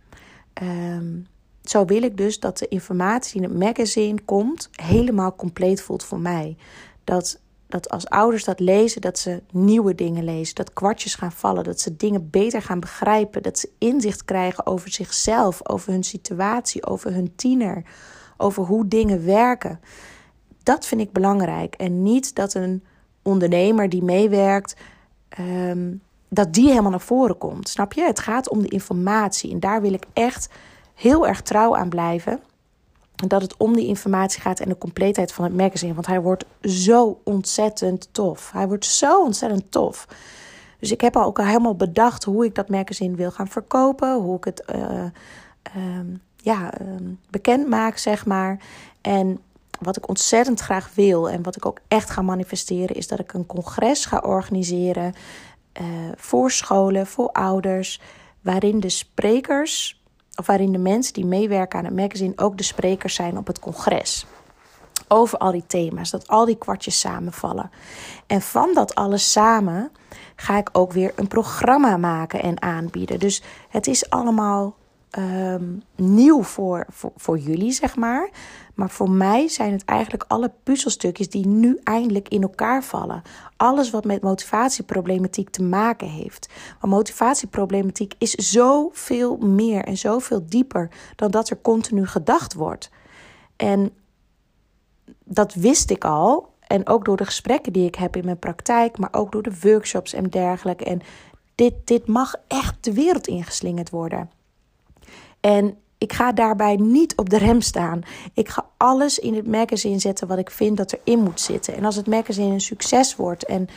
Um, 0.63 1.27
zo 1.63 1.85
wil 1.85 2.03
ik 2.03 2.17
dus 2.17 2.41
dat 2.41 2.59
de 2.59 2.69
informatie 2.69 3.43
in 3.43 3.49
het 3.49 3.59
magazine 3.59 4.21
komt, 4.25 4.69
helemaal 4.73 5.37
compleet 5.37 5.83
voelt 5.83 6.05
voor 6.05 6.21
mij. 6.21 6.57
Dat, 7.05 7.41
dat 7.69 7.91
als 7.91 8.07
ouders 8.09 8.45
dat 8.45 8.61
lezen, 8.61 9.01
dat 9.01 9.19
ze 9.19 9.43
nieuwe 9.53 9.95
dingen 9.95 10.25
lezen, 10.25 10.55
dat 10.55 10.73
kwartjes 10.73 11.15
gaan 11.15 11.33
vallen, 11.33 11.65
dat 11.65 11.81
ze 11.81 11.97
dingen 11.97 12.31
beter 12.31 12.63
gaan 12.63 12.81
begrijpen, 12.81 13.43
dat 13.43 13.59
ze 13.59 13.71
inzicht 13.79 14.25
krijgen 14.25 14.67
over 14.67 14.91
zichzelf, 14.91 15.69
over 15.69 15.93
hun 15.93 16.05
situatie, 16.05 16.87
over 16.87 17.13
hun 17.13 17.33
tiener, 17.37 17.85
over 18.37 18.65
hoe 18.65 18.89
dingen 18.89 19.25
werken. 19.25 19.81
Dat 20.63 20.87
vind 20.87 21.01
ik 21.01 21.13
belangrijk. 21.13 21.75
En 21.75 22.03
niet 22.03 22.35
dat 22.35 22.55
een 22.55 22.85
ondernemer 23.23 23.89
die 23.89 24.03
meewerkt, 24.03 24.77
um, 25.39 26.03
dat 26.29 26.53
die 26.53 26.69
helemaal 26.69 26.91
naar 26.91 27.01
voren 27.01 27.39
komt. 27.39 27.69
Snap 27.69 27.93
je? 27.93 28.03
Het 28.03 28.21
gaat 28.21 28.49
om 28.49 28.63
de 28.63 28.69
informatie. 28.69 29.53
En 29.53 29.61
daar 29.61 29.81
wil 29.81 29.93
ik 29.93 30.05
echt 30.13 30.49
heel 30.95 31.27
erg 31.27 31.43
trouw 31.43 31.77
aan 31.77 31.89
blijven. 31.89 32.41
Dat 33.27 33.43
het 33.43 33.57
om 33.57 33.77
die 33.77 33.87
informatie 33.87 34.41
gaat 34.41 34.61
en 34.61 34.69
de 34.69 34.79
compleetheid 34.79 35.33
van 35.33 35.45
het 35.45 35.55
magazine. 35.55 35.95
Want 35.95 36.07
hij 36.07 36.21
wordt 36.21 36.45
zo 36.61 37.21
ontzettend 37.25 38.09
tof. 38.13 38.51
Hij 38.53 38.69
wordt 38.69 38.87
zo 38.87 39.23
ontzettend 39.23 39.71
tof. 39.71 40.07
Dus 40.79 40.93
ik 40.93 41.01
heb 41.01 41.17
al 41.17 41.25
ook 41.25 41.39
al 41.39 41.45
helemaal 41.45 41.77
bedacht 41.77 42.25
hoe 42.25 42.45
ik 42.45 42.55
dat 42.55 42.69
magazine 42.69 43.17
wil 43.17 43.31
gaan 43.31 43.49
verkopen, 43.49 44.15
hoe 44.15 44.37
ik 44.37 44.45
het 44.45 44.65
uh, 44.75 45.05
ja, 46.37 46.81
um, 46.81 47.21
bekend 47.31 47.69
maak, 47.69 47.97
zeg 47.97 48.27
maar. 48.27 48.61
En 49.01 49.41
wat 49.81 49.97
ik 49.97 50.09
ontzettend 50.09 50.61
graag 50.61 50.91
wil 50.95 51.31
en 51.31 51.43
wat 51.43 51.57
ik 51.57 51.67
ook 51.67 51.81
echt 51.89 52.11
ga 52.11 52.23
manifesteren, 52.23 52.97
is 52.97 53.09
dat 53.09 53.19
ik 53.19 53.33
een 53.33 53.47
congres 53.47 54.05
ga 54.05 54.19
organiseren 54.19 55.15
uh, 55.81 55.87
voor 56.17 56.51
scholen, 56.51 57.07
voor 57.07 57.33
ouders, 57.33 58.01
waarin 58.41 58.81
de 58.81 58.89
sprekers, 58.89 60.03
of 60.37 60.47
waarin 60.47 60.73
de 60.73 60.79
mensen 60.79 61.13
die 61.13 61.27
meewerken 61.27 61.79
aan 61.79 61.85
het 61.85 61.95
magazine 61.95 62.33
ook 62.37 62.57
de 62.57 62.63
sprekers 62.63 63.15
zijn 63.15 63.39
op 63.39 63.47
het 63.47 63.59
congres. 63.59 64.27
Over 65.09 65.39
al 65.39 65.53
die 65.53 65.67
thema's, 65.67 66.11
dat 66.11 66.29
al 66.29 66.45
die 66.45 66.59
kwartjes 66.59 67.01
samenvallen. 67.01 67.71
En 68.27 68.41
van 68.41 68.75
dat 68.75 68.95
alles 68.95 69.33
samen 69.33 69.91
ga 70.37 70.57
ik 70.59 70.69
ook 70.73 70.93
weer 70.93 71.13
een 71.17 71.29
programma 71.29 71.97
maken 71.97 72.43
en 72.43 72.63
aanbieden. 72.63 73.19
Dus 73.19 73.43
het 73.69 73.87
is 73.87 74.11
allemaal 74.11 74.75
um, 75.19 75.83
nieuw 75.97 76.43
voor, 76.43 76.87
voor, 76.89 77.13
voor 77.17 77.39
jullie, 77.39 77.73
zeg 77.73 77.97
maar. 77.97 78.31
Maar 78.75 78.91
voor 78.91 79.11
mij 79.11 79.49
zijn 79.49 79.73
het 79.73 79.85
eigenlijk 79.85 80.25
alle 80.29 80.53
puzzelstukjes 80.63 81.31
die 81.31 81.47
nu 81.47 81.81
eindelijk 81.85 82.29
in 82.29 82.43
elkaar 82.43 82.85
vallen. 82.85 83.23
Alles 83.57 83.91
wat 83.91 84.05
met 84.05 84.23
motivatieproblematiek 84.23 85.51
te 85.51 85.63
maken 85.63 86.09
heeft. 86.09 86.49
Want 86.81 86.93
motivatieproblematiek 86.93 88.15
is 88.19 88.31
zoveel 88.31 89.37
meer 89.37 89.85
en 89.85 89.97
zoveel 89.97 90.47
dieper 90.47 90.91
dan 91.17 91.31
dat 91.31 91.51
er 91.51 91.61
continu 91.61 92.07
gedacht 92.07 92.55
wordt. 92.55 92.91
En 93.57 93.91
dat 95.25 95.55
wist 95.55 95.91
ik 95.91 96.05
al. 96.05 96.55
En 96.67 96.89
ook 96.89 97.05
door 97.05 97.17
de 97.17 97.25
gesprekken 97.25 97.73
die 97.73 97.87
ik 97.87 97.95
heb 97.95 98.17
in 98.17 98.25
mijn 98.25 98.39
praktijk, 98.39 98.99
maar 98.99 99.13
ook 99.13 99.33
door 99.33 99.43
de 99.43 99.59
workshops 99.63 100.13
en 100.13 100.25
dergelijke. 100.31 100.85
En 100.85 101.01
dit, 101.55 101.75
dit 101.85 102.07
mag 102.07 102.35
echt 102.47 102.85
de 102.85 102.93
wereld 102.93 103.27
ingeslingerd 103.27 103.91
worden. 103.91 104.31
En 105.41 105.77
ik 105.99 106.13
ga 106.13 106.33
daarbij 106.33 106.77
niet 106.77 107.17
op 107.17 107.31
de 107.31 107.39
rem 107.39 107.61
staan. 107.61 108.01
Ik 108.35 108.49
ga 108.49 108.67
alles 108.77 109.19
in 109.19 109.35
het 109.35 109.47
magazine 109.47 109.99
zetten 109.99 110.29
wat 110.29 110.39
ik 110.39 110.51
vind 110.51 110.77
dat 110.77 110.93
erin 110.93 111.23
moet 111.23 111.41
zitten. 111.41 111.75
En 111.75 111.85
als 111.85 111.97
het 111.97 112.07
magazine 112.07 112.53
een 112.53 112.61
succes 112.61 113.17
wordt 113.17 113.45
en 113.45 113.69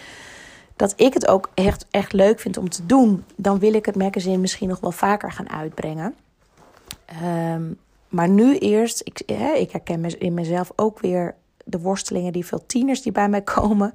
dat 0.76 0.94
ik 0.96 1.14
het 1.14 1.28
ook 1.28 1.50
echt, 1.54 1.86
echt 1.92 2.14
leuk 2.14 2.40
vind 2.40 2.58
om 2.58 2.70
te 2.70 2.86
doen, 2.86 3.24
dan 3.36 3.60
wil 3.60 3.74
ik 3.74 3.86
het 3.86 3.96
magazine 3.96 4.38
misschien 4.38 4.70
nog 4.70 4.80
wel 4.80 4.92
vaker 4.92 5.32
gaan 5.32 5.50
uitbrengen. 5.50 6.16
Um, 7.24 7.78
maar 8.10 8.30
nu 8.30 8.58
eerst, 8.58 9.02
ik, 9.04 9.22
ik 9.56 9.72
herken 9.72 10.20
in 10.20 10.34
mezelf 10.34 10.72
ook 10.76 11.00
weer 11.00 11.36
de 11.66 11.80
worstelingen 11.80 12.34
die 12.34 12.46
veel 12.46 12.66
tieners 12.66 13.02
die 13.02 13.12
bij 13.12 13.30
mij 13.30 13.42
komen 13.42 13.92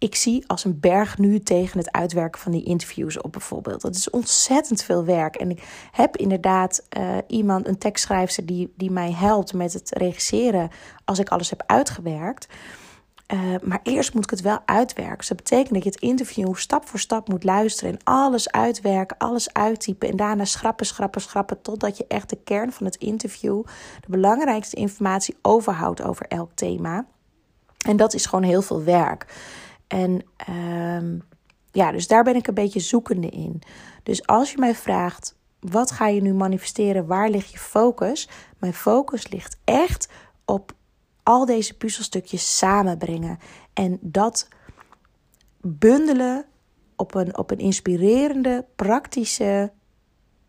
ik 0.00 0.14
zie 0.14 0.44
als 0.46 0.64
een 0.64 0.80
berg 0.80 1.18
nu 1.18 1.40
tegen 1.40 1.78
het 1.78 1.92
uitwerken 1.92 2.40
van 2.40 2.52
die 2.52 2.64
interviews 2.64 3.20
op 3.20 3.32
bijvoorbeeld. 3.32 3.80
Dat 3.80 3.94
is 3.94 4.10
ontzettend 4.10 4.82
veel 4.82 5.04
werk. 5.04 5.36
En 5.36 5.50
ik 5.50 5.88
heb 5.92 6.16
inderdaad 6.16 6.82
uh, 6.98 7.16
iemand, 7.26 7.66
een 7.66 7.78
tekstschrijver, 7.78 8.46
die, 8.46 8.72
die 8.76 8.90
mij 8.90 9.12
helpt 9.12 9.52
met 9.52 9.72
het 9.72 9.90
regisseren 9.90 10.70
als 11.04 11.18
ik 11.18 11.28
alles 11.28 11.50
heb 11.50 11.62
uitgewerkt. 11.66 12.48
Uh, 13.32 13.40
maar 13.62 13.80
eerst 13.82 14.14
moet 14.14 14.24
ik 14.24 14.30
het 14.30 14.40
wel 14.40 14.58
uitwerken. 14.64 15.18
Dus 15.18 15.28
dat 15.28 15.36
betekent 15.36 15.74
dat 15.74 15.84
je 15.84 15.90
het 15.90 16.00
interview 16.00 16.54
stap 16.54 16.88
voor 16.88 16.98
stap 16.98 17.28
moet 17.28 17.44
luisteren 17.44 17.92
en 17.92 18.00
alles 18.04 18.50
uitwerken, 18.50 19.16
alles 19.18 19.52
uittypen 19.52 20.08
en 20.08 20.16
daarna 20.16 20.44
schrappen, 20.44 20.86
schrappen, 20.86 21.20
schrappen 21.20 21.62
totdat 21.62 21.96
je 21.96 22.04
echt 22.08 22.30
de 22.30 22.38
kern 22.44 22.72
van 22.72 22.86
het 22.86 22.96
interview, 22.96 23.62
de 24.00 24.10
belangrijkste 24.10 24.76
informatie 24.76 25.36
overhoudt 25.42 26.02
over 26.02 26.26
elk 26.26 26.50
thema. 26.54 27.06
En 27.86 27.96
dat 27.96 28.14
is 28.14 28.26
gewoon 28.26 28.44
heel 28.44 28.62
veel 28.62 28.84
werk. 28.84 29.26
En 29.90 30.24
ehm, 30.36 31.18
ja, 31.70 31.92
dus 31.92 32.06
daar 32.06 32.24
ben 32.24 32.36
ik 32.36 32.46
een 32.46 32.54
beetje 32.54 32.80
zoekende 32.80 33.28
in. 33.28 33.62
Dus 34.02 34.26
als 34.26 34.50
je 34.50 34.58
mij 34.58 34.74
vraagt, 34.74 35.36
wat 35.60 35.90
ga 35.90 36.06
je 36.06 36.22
nu 36.22 36.34
manifesteren? 36.34 37.06
Waar 37.06 37.30
ligt 37.30 37.50
je 37.50 37.58
focus? 37.58 38.28
Mijn 38.58 38.74
focus 38.74 39.28
ligt 39.28 39.58
echt 39.64 40.08
op 40.44 40.72
al 41.22 41.46
deze 41.46 41.76
puzzelstukjes 41.76 42.56
samenbrengen. 42.56 43.38
En 43.72 43.98
dat 44.00 44.48
bundelen 45.60 46.44
op 46.96 47.14
een, 47.14 47.38
op 47.38 47.50
een 47.50 47.58
inspirerende, 47.58 48.64
praktische, 48.76 49.72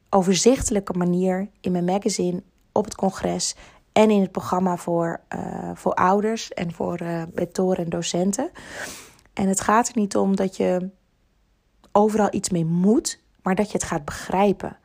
overzichtelijke 0.10 0.94
manier 0.94 1.50
in 1.62 1.72
mijn 1.72 1.86
magazine, 1.86 2.44
op 2.72 2.86
het 2.86 2.96
congres 2.96 3.56
en 3.92 4.10
in 4.10 4.22
het 4.22 4.32
programma 4.32 4.78
voor, 4.78 5.22
uh, 5.36 5.72
voor 5.74 5.94
ouders 5.94 6.50
en 6.50 6.72
voor 6.72 7.02
uh, 7.02 7.24
mentoren 7.34 7.84
en 7.84 7.90
docenten. 7.90 8.52
En 9.34 9.48
het 9.48 9.62
gaat 9.62 9.88
er 9.88 9.98
niet 9.98 10.16
om 10.16 10.36
dat 10.36 10.58
je 10.58 10.90
overal 11.92 12.28
iets 12.32 12.50
mee 12.50 12.66
moet, 12.66 13.20
maar 13.42 13.56
dat 13.56 13.72
je 13.72 13.78
het 13.78 13.88
gaat 13.88 14.06
begrijpen. 14.06 14.78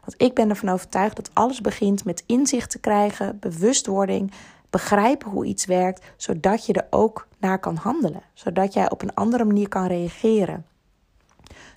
Want 0.00 0.14
ik 0.16 0.34
ben 0.34 0.48
ervan 0.48 0.68
overtuigd 0.68 1.16
dat 1.16 1.30
alles 1.32 1.60
begint 1.60 2.04
met 2.04 2.22
inzicht 2.26 2.70
te 2.70 2.78
krijgen, 2.78 3.38
bewustwording, 3.38 4.32
begrijpen 4.70 5.30
hoe 5.30 5.44
iets 5.44 5.64
werkt, 5.64 6.04
zodat 6.16 6.66
je 6.66 6.72
er 6.72 6.86
ook 6.90 7.28
naar 7.38 7.58
kan 7.58 7.76
handelen, 7.76 8.22
zodat 8.32 8.72
jij 8.72 8.90
op 8.90 9.02
een 9.02 9.14
andere 9.14 9.44
manier 9.44 9.68
kan 9.68 9.86
reageren. 9.86 10.66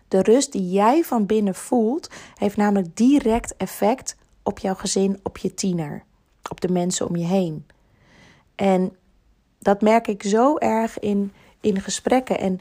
De 0.07 0.22
rust 0.22 0.51
die 0.51 0.72
jij 0.72 1.03
van 1.03 1.25
binnen 1.25 1.55
voelt, 1.55 2.10
heeft 2.36 2.57
namelijk 2.57 2.96
direct 2.96 3.55
effect 3.57 4.15
op 4.43 4.60
jouw 4.60 4.75
gezin, 4.75 5.19
op 5.24 5.38
je 5.38 5.53
tiener, 5.53 6.03
op 6.50 6.62
de 6.62 6.72
mensen 6.72 7.07
om 7.07 7.15
je 7.15 7.25
heen. 7.25 7.65
En 8.55 8.96
dat 9.60 9.81
merk 9.81 10.07
ik 10.07 10.24
zo 10.24 10.57
erg 10.57 11.00
in 11.00 11.34
in 11.62 11.82
gesprekken. 11.82 12.40
En 12.40 12.60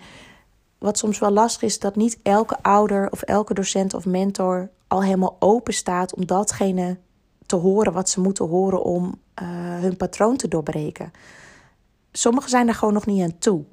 wat 0.79 0.99
soms 0.99 1.19
wel 1.19 1.31
lastig 1.31 1.62
is, 1.62 1.79
dat 1.79 1.97
niet 1.97 2.19
elke 2.23 2.62
ouder 2.62 3.11
of 3.11 3.23
elke 3.23 3.55
docent 3.55 3.95
of 3.95 4.07
mentor 4.07 4.71
al 4.88 5.03
helemaal 5.03 5.37
open 5.38 5.75
staat 5.75 6.15
om 6.15 6.26
datgene 6.26 6.99
te 7.47 7.57
horen 7.57 7.93
wat 7.93 8.09
ze 8.09 8.21
moeten 8.21 8.49
horen 8.49 8.83
om 8.83 9.05
uh, 9.43 9.49
hun 9.81 9.97
patroon 9.97 10.37
te 10.37 10.49
doorbreken. 10.49 11.12
Sommigen 12.12 12.50
zijn 12.50 12.69
er 12.69 12.75
gewoon 12.75 12.95
nog 12.95 13.07
niet 13.07 13.23
aan 13.23 13.38
toe. 13.38 13.65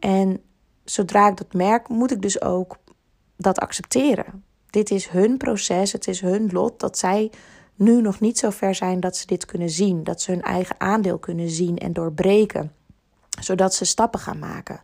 En 0.00 0.40
zodra 0.84 1.28
ik 1.28 1.36
dat 1.36 1.52
merk, 1.52 1.88
moet 1.88 2.10
ik 2.10 2.22
dus 2.22 2.40
ook 2.40 2.76
dat 3.36 3.58
accepteren. 3.58 4.44
Dit 4.70 4.90
is 4.90 5.08
hun 5.08 5.36
proces, 5.36 5.92
het 5.92 6.08
is 6.08 6.20
hun 6.20 6.48
lot 6.52 6.80
dat 6.80 6.98
zij 6.98 7.30
nu 7.74 8.00
nog 8.00 8.20
niet 8.20 8.38
zo 8.38 8.50
ver 8.50 8.74
zijn 8.74 9.00
dat 9.00 9.16
ze 9.16 9.26
dit 9.26 9.44
kunnen 9.44 9.70
zien, 9.70 10.04
dat 10.04 10.20
ze 10.20 10.30
hun 10.30 10.42
eigen 10.42 10.80
aandeel 10.80 11.18
kunnen 11.18 11.50
zien 11.50 11.78
en 11.78 11.92
doorbreken 11.92 12.72
zodat 13.40 13.74
ze 13.74 13.84
stappen 13.84 14.20
gaan 14.20 14.38
maken. 14.38 14.80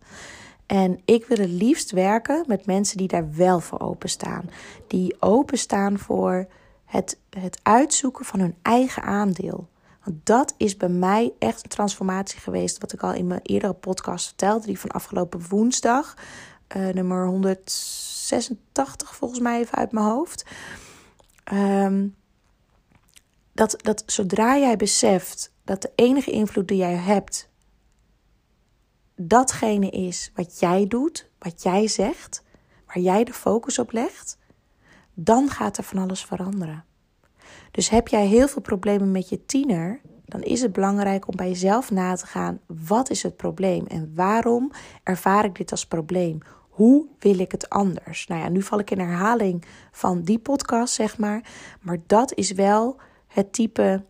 En 0.67 1.01
ik 1.05 1.27
wil 1.27 1.37
het 1.37 1.51
liefst 1.51 1.91
werken 1.91 2.45
met 2.47 2.67
mensen 2.67 2.97
die 2.97 3.09
daar 3.09 3.35
wel 3.35 3.61
voor 3.61 3.81
openstaan. 3.81 4.51
Die 4.87 5.17
openstaan 5.21 5.99
voor 5.99 6.47
het, 6.85 7.19
het 7.31 7.61
uitzoeken 7.63 8.25
van 8.25 8.41
hun 8.41 8.57
eigen 8.63 9.03
aandeel. 9.03 9.69
Want 10.05 10.27
dat 10.27 10.55
is 10.57 10.77
bij 10.77 10.89
mij 10.89 11.33
echt 11.39 11.63
een 11.63 11.71
transformatie 11.71 12.41
geweest. 12.41 12.79
Wat 12.79 12.93
ik 12.93 13.03
al 13.03 13.13
in 13.13 13.27
mijn 13.27 13.41
eerdere 13.43 13.73
podcast 13.73 14.27
vertelde. 14.27 14.67
Die 14.67 14.79
van 14.79 14.91
afgelopen 14.91 15.49
woensdag. 15.49 16.17
Uh, 16.77 16.89
nummer 16.89 17.27
186 17.27 19.17
volgens 19.17 19.41
mij 19.41 19.61
even 19.61 19.79
uit 19.79 19.93
mijn 19.93 20.07
hoofd. 20.07 20.45
Um, 21.53 22.15
dat, 23.53 23.77
dat 23.83 24.03
zodra 24.07 24.59
jij 24.59 24.77
beseft 24.77 25.53
dat 25.65 25.83
de 25.83 25.93
enige 25.95 26.31
invloed 26.31 26.69
die 26.69 26.77
jij 26.77 26.95
hebt 26.95 27.49
datgene 29.17 29.91
is 29.91 30.33
wat 30.35 30.59
jij 30.59 30.87
doet, 30.87 31.31
wat 31.39 31.63
jij 31.63 31.89
zegt, 31.89 32.43
waar 32.87 32.99
jij 32.99 33.25
de 33.25 33.33
focus 33.33 33.79
op 33.79 33.93
legt, 33.93 34.39
dan 35.15 35.49
gaat 35.49 35.77
er 35.77 35.85
van 35.85 35.99
alles 35.99 36.25
veranderen. 36.25 36.85
Dus 37.71 37.89
heb 37.89 38.09
jij 38.09 38.27
heel 38.27 38.49
veel 38.49 38.63
problemen 38.63 39.11
met 39.11 39.29
je 39.29 39.45
tiener, 39.45 40.01
dan 40.25 40.43
is 40.43 40.63
het 40.63 40.73
belangrijk 40.73 41.29
om 41.29 41.37
bij 41.37 41.49
jezelf 41.49 41.91
na 41.91 42.15
te 42.15 42.27
gaan: 42.27 42.61
wat 42.67 43.11
is 43.11 43.23
het 43.23 43.37
probleem 43.37 43.87
en 43.87 44.13
waarom 44.15 44.71
ervaar 45.03 45.45
ik 45.45 45.57
dit 45.57 45.71
als 45.71 45.87
probleem? 45.87 46.39
Hoe 46.69 47.07
wil 47.19 47.39
ik 47.39 47.53
het 47.53 47.69
anders? 47.69 48.27
Nou 48.27 48.41
ja, 48.41 48.49
nu 48.49 48.63
val 48.63 48.79
ik 48.79 48.91
in 48.91 48.99
herhaling 48.99 49.65
van 49.91 50.23
die 50.23 50.39
podcast, 50.39 50.95
zeg 50.95 51.19
maar. 51.19 51.51
Maar 51.81 51.99
dat 52.07 52.35
is 52.35 52.53
wel 52.53 52.97
het 53.27 53.53
type 53.53 54.05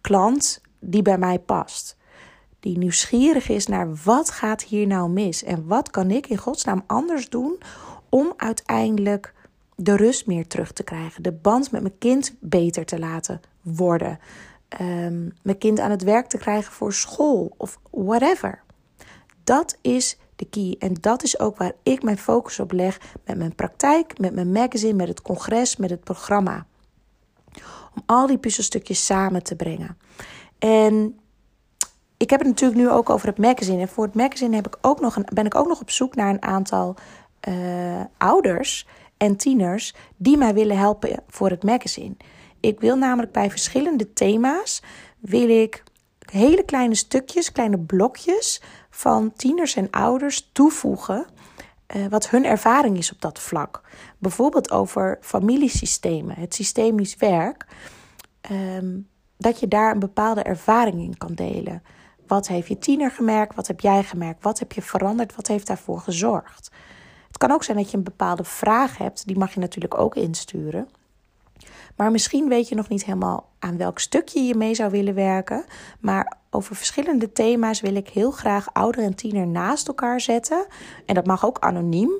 klant 0.00 0.60
die 0.80 1.02
bij 1.02 1.18
mij 1.18 1.38
past 1.38 1.96
die 2.66 2.78
nieuwsgierig 2.78 3.48
is 3.48 3.66
naar 3.66 3.88
wat 4.04 4.30
gaat 4.30 4.62
hier 4.62 4.86
nou 4.86 5.10
mis 5.10 5.44
en 5.44 5.66
wat 5.66 5.90
kan 5.90 6.10
ik 6.10 6.26
in 6.26 6.36
godsnaam 6.36 6.84
anders 6.86 7.28
doen 7.28 7.58
om 8.08 8.32
uiteindelijk 8.36 9.34
de 9.76 9.96
rust 9.96 10.26
meer 10.26 10.46
terug 10.46 10.72
te 10.72 10.82
krijgen, 10.82 11.22
de 11.22 11.32
band 11.32 11.70
met 11.70 11.82
mijn 11.82 11.98
kind 11.98 12.34
beter 12.40 12.84
te 12.84 12.98
laten 12.98 13.40
worden, 13.60 14.18
um, 14.80 15.32
mijn 15.42 15.58
kind 15.58 15.80
aan 15.80 15.90
het 15.90 16.02
werk 16.02 16.26
te 16.26 16.38
krijgen 16.38 16.72
voor 16.72 16.92
school 16.92 17.54
of 17.56 17.78
whatever. 17.90 18.62
Dat 19.44 19.78
is 19.80 20.18
de 20.36 20.44
key 20.44 20.76
en 20.78 20.94
dat 21.00 21.22
is 21.22 21.38
ook 21.38 21.56
waar 21.56 21.72
ik 21.82 22.02
mijn 22.02 22.18
focus 22.18 22.60
op 22.60 22.72
leg 22.72 23.00
met 23.24 23.36
mijn 23.36 23.54
praktijk, 23.54 24.18
met 24.18 24.34
mijn 24.34 24.52
magazine, 24.52 24.94
met 24.94 25.08
het 25.08 25.22
congres, 25.22 25.76
met 25.76 25.90
het 25.90 26.04
programma. 26.04 26.66
Om 27.94 28.02
al 28.06 28.26
die 28.26 28.38
puzzelstukjes 28.38 29.04
samen 29.04 29.42
te 29.42 29.56
brengen. 29.56 29.98
En 30.58 31.18
ik 32.16 32.30
heb 32.30 32.40
het 32.40 32.48
natuurlijk 32.48 32.80
nu 32.80 32.90
ook 32.90 33.10
over 33.10 33.28
het 33.28 33.38
magazine. 33.38 33.80
En 33.80 33.88
voor 33.88 34.04
het 34.04 34.14
magazine 34.14 34.54
heb 34.54 34.66
ik 34.66 34.76
ook 34.80 35.00
nog 35.00 35.16
een, 35.16 35.26
ben 35.32 35.46
ik 35.46 35.54
ook 35.54 35.68
nog 35.68 35.80
op 35.80 35.90
zoek 35.90 36.14
naar 36.14 36.30
een 36.30 36.42
aantal 36.42 36.94
uh, 37.48 38.00
ouders 38.18 38.86
en 39.16 39.36
tieners 39.36 39.94
die 40.16 40.36
mij 40.36 40.54
willen 40.54 40.78
helpen 40.78 41.22
voor 41.28 41.50
het 41.50 41.62
magazine. 41.62 42.16
Ik 42.60 42.80
wil 42.80 42.96
namelijk 42.96 43.32
bij 43.32 43.50
verschillende 43.50 44.12
thema's 44.12 44.82
wil 45.18 45.48
ik 45.48 45.82
hele 46.30 46.64
kleine 46.64 46.94
stukjes, 46.94 47.52
kleine 47.52 47.78
blokjes 47.78 48.62
van 48.90 49.32
tieners 49.32 49.76
en 49.76 49.90
ouders 49.90 50.50
toevoegen 50.52 51.26
uh, 51.96 52.06
wat 52.06 52.30
hun 52.30 52.44
ervaring 52.44 52.98
is 52.98 53.12
op 53.12 53.20
dat 53.20 53.38
vlak. 53.38 53.80
Bijvoorbeeld 54.18 54.70
over 54.70 55.18
familiesystemen, 55.20 56.36
het 56.38 56.54
systemisch 56.54 57.16
werk. 57.16 57.66
Um, 58.50 59.08
dat 59.38 59.60
je 59.60 59.68
daar 59.68 59.92
een 59.92 59.98
bepaalde 59.98 60.42
ervaring 60.42 61.00
in 61.00 61.16
kan 61.18 61.34
delen. 61.34 61.82
Wat 62.26 62.48
heeft 62.48 62.68
je 62.68 62.78
tiener 62.78 63.10
gemerkt? 63.10 63.54
Wat 63.54 63.66
heb 63.66 63.80
jij 63.80 64.02
gemerkt? 64.02 64.42
Wat 64.42 64.58
heb 64.58 64.72
je 64.72 64.82
veranderd? 64.82 65.36
Wat 65.36 65.46
heeft 65.46 65.66
daarvoor 65.66 66.00
gezorgd? 66.00 66.70
Het 67.26 67.38
kan 67.38 67.50
ook 67.50 67.64
zijn 67.64 67.76
dat 67.76 67.90
je 67.90 67.96
een 67.96 68.02
bepaalde 68.02 68.44
vraag 68.44 68.98
hebt. 68.98 69.26
Die 69.26 69.38
mag 69.38 69.54
je 69.54 69.60
natuurlijk 69.60 69.98
ook 69.98 70.14
insturen. 70.14 70.88
Maar 71.96 72.10
misschien 72.10 72.48
weet 72.48 72.68
je 72.68 72.74
nog 72.74 72.88
niet 72.88 73.04
helemaal 73.04 73.48
aan 73.58 73.76
welk 73.76 73.98
stukje 73.98 74.42
je 74.42 74.54
mee 74.54 74.74
zou 74.74 74.90
willen 74.90 75.14
werken. 75.14 75.64
Maar 76.00 76.36
over 76.50 76.76
verschillende 76.76 77.32
thema's 77.32 77.80
wil 77.80 77.94
ik 77.94 78.08
heel 78.08 78.30
graag 78.30 78.72
ouder 78.72 79.04
en 79.04 79.14
tiener 79.14 79.46
naast 79.46 79.88
elkaar 79.88 80.20
zetten. 80.20 80.66
En 81.06 81.14
dat 81.14 81.26
mag 81.26 81.46
ook 81.46 81.58
anoniem. 81.58 82.10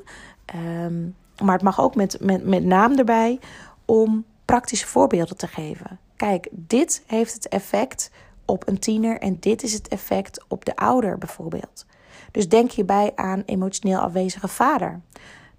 Um, 0.84 1.16
maar 1.42 1.54
het 1.54 1.62
mag 1.62 1.80
ook 1.80 1.94
met, 1.94 2.20
met, 2.20 2.46
met 2.46 2.64
naam 2.64 2.98
erbij. 2.98 3.40
Om 3.84 4.24
praktische 4.44 4.86
voorbeelden 4.86 5.36
te 5.36 5.46
geven. 5.46 5.98
Kijk, 6.16 6.48
dit 6.50 7.02
heeft 7.06 7.34
het 7.34 7.48
effect 7.48 8.10
op 8.46 8.68
een 8.68 8.78
tiener 8.78 9.18
en 9.20 9.36
dit 9.40 9.62
is 9.62 9.72
het 9.72 9.88
effect 9.88 10.44
op 10.48 10.64
de 10.64 10.76
ouder 10.76 11.18
bijvoorbeeld. 11.18 11.86
Dus 12.30 12.48
denk 12.48 12.70
hierbij 12.70 13.12
aan 13.14 13.42
emotioneel 13.46 13.98
afwezige 13.98 14.48
vader. 14.48 15.00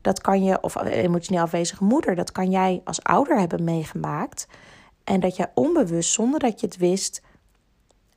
Dat 0.02 0.22
kan 0.22 0.44
je, 0.44 0.62
of 0.62 0.84
emotioneel 0.86 1.44
afwezige 1.44 1.84
moeder, 1.84 2.16
dat 2.16 2.32
kan 2.32 2.50
jij 2.50 2.82
als 2.84 3.04
ouder 3.04 3.40
hebben 3.40 3.64
meegemaakt. 3.64 4.48
En 5.04 5.20
dat 5.20 5.36
jij 5.36 5.52
onbewust, 5.54 6.12
zonder 6.12 6.40
dat 6.40 6.60
je 6.60 6.66
het 6.66 6.78
wist, 6.78 7.22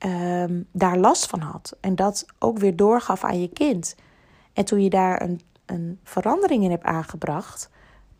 um, 0.05 0.67
daar 0.71 0.97
last 0.97 1.25
van 1.25 1.39
had. 1.39 1.77
En 1.79 1.95
dat 1.95 2.25
ook 2.39 2.57
weer 2.57 2.75
doorgaf 2.75 3.23
aan 3.23 3.41
je 3.41 3.49
kind. 3.49 3.95
En 4.53 4.65
toen 4.65 4.83
je 4.83 4.89
daar 4.89 5.21
een, 5.21 5.41
een 5.65 5.99
verandering 6.03 6.63
in 6.63 6.71
hebt 6.71 6.83
aangebracht, 6.83 7.69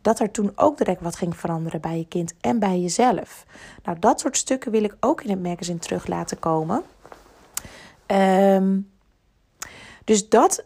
dat 0.02 0.20
er 0.20 0.30
toen 0.30 0.52
ook 0.54 0.78
direct 0.78 1.00
wat 1.00 1.16
ging 1.16 1.36
veranderen 1.36 1.80
bij 1.80 1.98
je 1.98 2.06
kind 2.08 2.34
en 2.40 2.58
bij 2.58 2.80
jezelf. 2.80 3.46
Nou, 3.84 3.98
dat 3.98 4.20
soort 4.20 4.36
stukken 4.36 4.70
wil 4.70 4.84
ik 4.84 4.96
ook 5.00 5.22
in 5.22 5.30
het 5.30 5.42
magazine 5.42 5.78
terug 5.78 6.06
laten 6.06 6.38
komen. 6.38 6.82
Um, 8.06 8.90
dus 10.04 10.28
dat, 10.28 10.64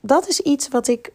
dat 0.00 0.28
is 0.28 0.40
iets 0.40 0.68
wat 0.68 0.88
ik, 0.88 1.12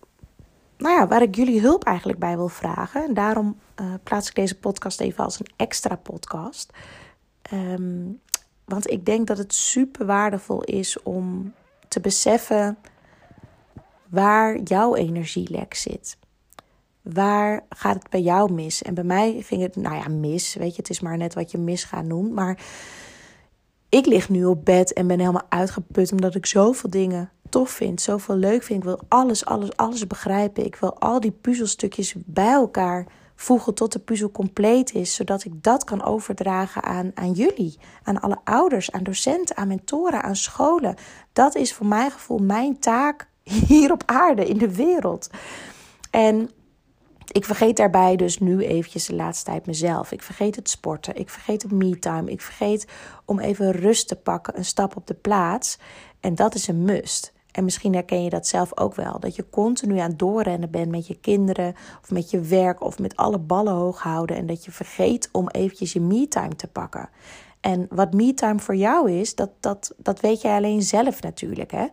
nou 0.77 0.99
ja, 0.99 1.07
waar 1.07 1.21
ik 1.21 1.35
jullie 1.35 1.61
hulp 1.61 1.83
eigenlijk 1.83 2.19
bij 2.19 2.35
wil 2.35 2.47
vragen. 2.47 3.03
En 3.03 3.13
daarom 3.13 3.59
uh, 3.81 3.93
plaats 4.03 4.29
ik 4.29 4.35
deze 4.35 4.59
podcast 4.59 4.99
even 4.99 5.23
als 5.23 5.39
een 5.39 5.51
extra 5.55 5.95
podcast. 5.95 6.71
Um, 7.53 8.21
want 8.65 8.89
ik 8.89 9.05
denk 9.05 9.27
dat 9.27 9.37
het 9.37 9.53
super 9.53 10.05
waardevol 10.05 10.63
is 10.63 11.01
om 11.01 11.53
te 11.87 11.99
beseffen 11.99 12.77
waar 14.09 14.59
jouw 14.59 14.95
energielek 14.95 15.73
zit. 15.73 16.17
Waar 17.03 17.65
gaat 17.69 17.95
het 17.95 18.09
bij 18.09 18.21
jou 18.21 18.51
mis? 18.51 18.81
En 18.81 18.93
bij 18.93 19.03
mij 19.03 19.41
ging 19.41 19.61
het, 19.61 19.75
nou 19.75 19.95
ja, 19.95 20.07
mis. 20.07 20.55
Weet 20.55 20.75
je, 20.75 20.81
het 20.81 20.89
is 20.89 20.99
maar 20.99 21.17
net 21.17 21.33
wat 21.33 21.51
je 21.51 21.57
misgaan 21.57 22.07
noemt. 22.07 22.33
Maar 22.33 22.59
ik 23.89 24.05
lig 24.05 24.29
nu 24.29 24.45
op 24.45 24.65
bed 24.65 24.93
en 24.93 25.07
ben 25.07 25.19
helemaal 25.19 25.45
uitgeput 25.49 26.11
omdat 26.11 26.35
ik 26.35 26.45
zoveel 26.45 26.89
dingen 26.89 27.31
tof 27.49 27.69
vind, 27.69 28.01
zoveel 28.01 28.35
leuk 28.35 28.63
vind. 28.63 28.79
Ik 28.79 28.85
wil 28.85 28.99
alles, 29.07 29.45
alles, 29.45 29.75
alles 29.75 30.07
begrijpen. 30.07 30.65
Ik 30.65 30.75
wil 30.75 30.99
al 30.99 31.19
die 31.19 31.31
puzzelstukjes 31.31 32.13
bij 32.17 32.51
elkaar 32.51 33.05
voegen 33.35 33.73
tot 33.73 33.91
de 33.91 33.99
puzzel 33.99 34.31
compleet 34.31 34.93
is, 34.93 35.15
zodat 35.15 35.43
ik 35.43 35.63
dat 35.63 35.83
kan 35.83 36.03
overdragen 36.03 36.83
aan, 36.83 37.11
aan 37.13 37.31
jullie, 37.31 37.77
aan 38.03 38.21
alle 38.21 38.37
ouders, 38.43 38.91
aan 38.91 39.03
docenten, 39.03 39.57
aan 39.57 39.67
mentoren, 39.67 40.23
aan 40.23 40.35
scholen. 40.35 40.95
Dat 41.33 41.55
is 41.55 41.73
voor 41.73 41.85
mijn 41.85 42.11
gevoel 42.11 42.37
mijn 42.37 42.79
taak 42.79 43.27
hier 43.67 43.91
op 43.91 44.03
aarde, 44.05 44.45
in 44.45 44.57
de 44.57 44.75
wereld. 44.75 45.29
En 46.11 46.49
ik 47.31 47.45
vergeet 47.45 47.77
daarbij 47.77 48.15
dus 48.15 48.39
nu 48.39 48.59
eventjes 48.59 49.05
de 49.05 49.15
laatste 49.15 49.45
tijd 49.45 49.65
mezelf. 49.65 50.11
Ik 50.11 50.23
vergeet 50.23 50.55
het 50.55 50.69
sporten. 50.69 51.15
Ik 51.15 51.29
vergeet 51.29 51.61
het 51.61 51.71
me-time. 51.71 52.31
Ik 52.31 52.41
vergeet 52.41 52.87
om 53.25 53.39
even 53.39 53.71
rust 53.71 54.07
te 54.07 54.15
pakken, 54.15 54.57
een 54.57 54.65
stap 54.65 54.95
op 54.95 55.07
de 55.07 55.13
plaats. 55.13 55.77
En 56.19 56.35
dat 56.35 56.55
is 56.55 56.67
een 56.67 56.83
must. 56.83 57.33
En 57.51 57.63
misschien 57.63 57.93
herken 57.93 58.23
je 58.23 58.29
dat 58.29 58.47
zelf 58.47 58.77
ook 58.77 58.95
wel. 58.95 59.19
Dat 59.19 59.35
je 59.35 59.49
continu 59.49 59.97
aan 59.97 60.09
het 60.09 60.19
doorrennen 60.19 60.71
bent 60.71 60.91
met 60.91 61.07
je 61.07 61.19
kinderen 61.19 61.75
of 62.01 62.11
met 62.11 62.31
je 62.31 62.39
werk 62.39 62.83
of 62.83 62.99
met 62.99 63.15
alle 63.15 63.39
ballen 63.39 63.73
hoog 63.73 64.01
houden. 64.01 64.35
En 64.35 64.45
dat 64.45 64.65
je 64.65 64.71
vergeet 64.71 65.29
om 65.31 65.49
eventjes 65.49 65.93
je 65.93 66.01
me-time 66.01 66.55
te 66.55 66.67
pakken. 66.67 67.09
En 67.59 67.87
wat 67.89 68.13
me-time 68.13 68.59
voor 68.59 68.75
jou 68.75 69.11
is, 69.11 69.35
dat, 69.35 69.49
dat, 69.59 69.93
dat 69.97 70.19
weet 70.19 70.41
jij 70.41 70.55
alleen 70.55 70.81
zelf 70.81 71.21
natuurlijk. 71.21 71.71
Hè? 71.71 71.85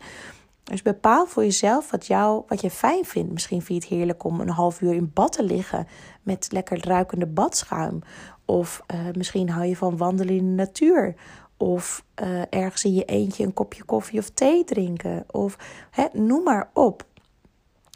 Dus 0.71 0.83
bepaal 0.83 1.27
voor 1.27 1.43
jezelf 1.43 1.91
wat, 1.91 2.07
jou, 2.07 2.43
wat 2.49 2.61
je 2.61 2.71
fijn 2.71 3.05
vindt. 3.05 3.33
Misschien 3.33 3.63
vind 3.63 3.83
je 3.83 3.89
het 3.89 3.99
heerlijk 3.99 4.25
om 4.25 4.41
een 4.41 4.49
half 4.49 4.81
uur 4.81 4.93
in 4.93 5.11
bad 5.15 5.33
te 5.33 5.43
liggen 5.43 5.87
met 6.23 6.53
lekker 6.53 6.87
ruikende 6.87 7.27
badschuim. 7.27 8.01
Of 8.45 8.83
uh, 8.95 9.01
misschien 9.17 9.51
hou 9.51 9.67
je 9.67 9.77
van 9.77 9.97
wandelen 9.97 10.35
in 10.35 10.45
de 10.45 10.63
natuur. 10.63 11.15
Of 11.57 12.05
uh, 12.23 12.43
ergens 12.51 12.85
in 12.85 12.95
je 12.95 13.05
eentje 13.05 13.45
een 13.45 13.55
kopje 13.55 13.85
koffie 13.85 14.19
of 14.19 14.31
thee 14.31 14.65
drinken. 14.65 15.25
Of 15.31 15.57
hè, 15.91 16.07
noem 16.13 16.43
maar 16.43 16.71
op. 16.73 17.05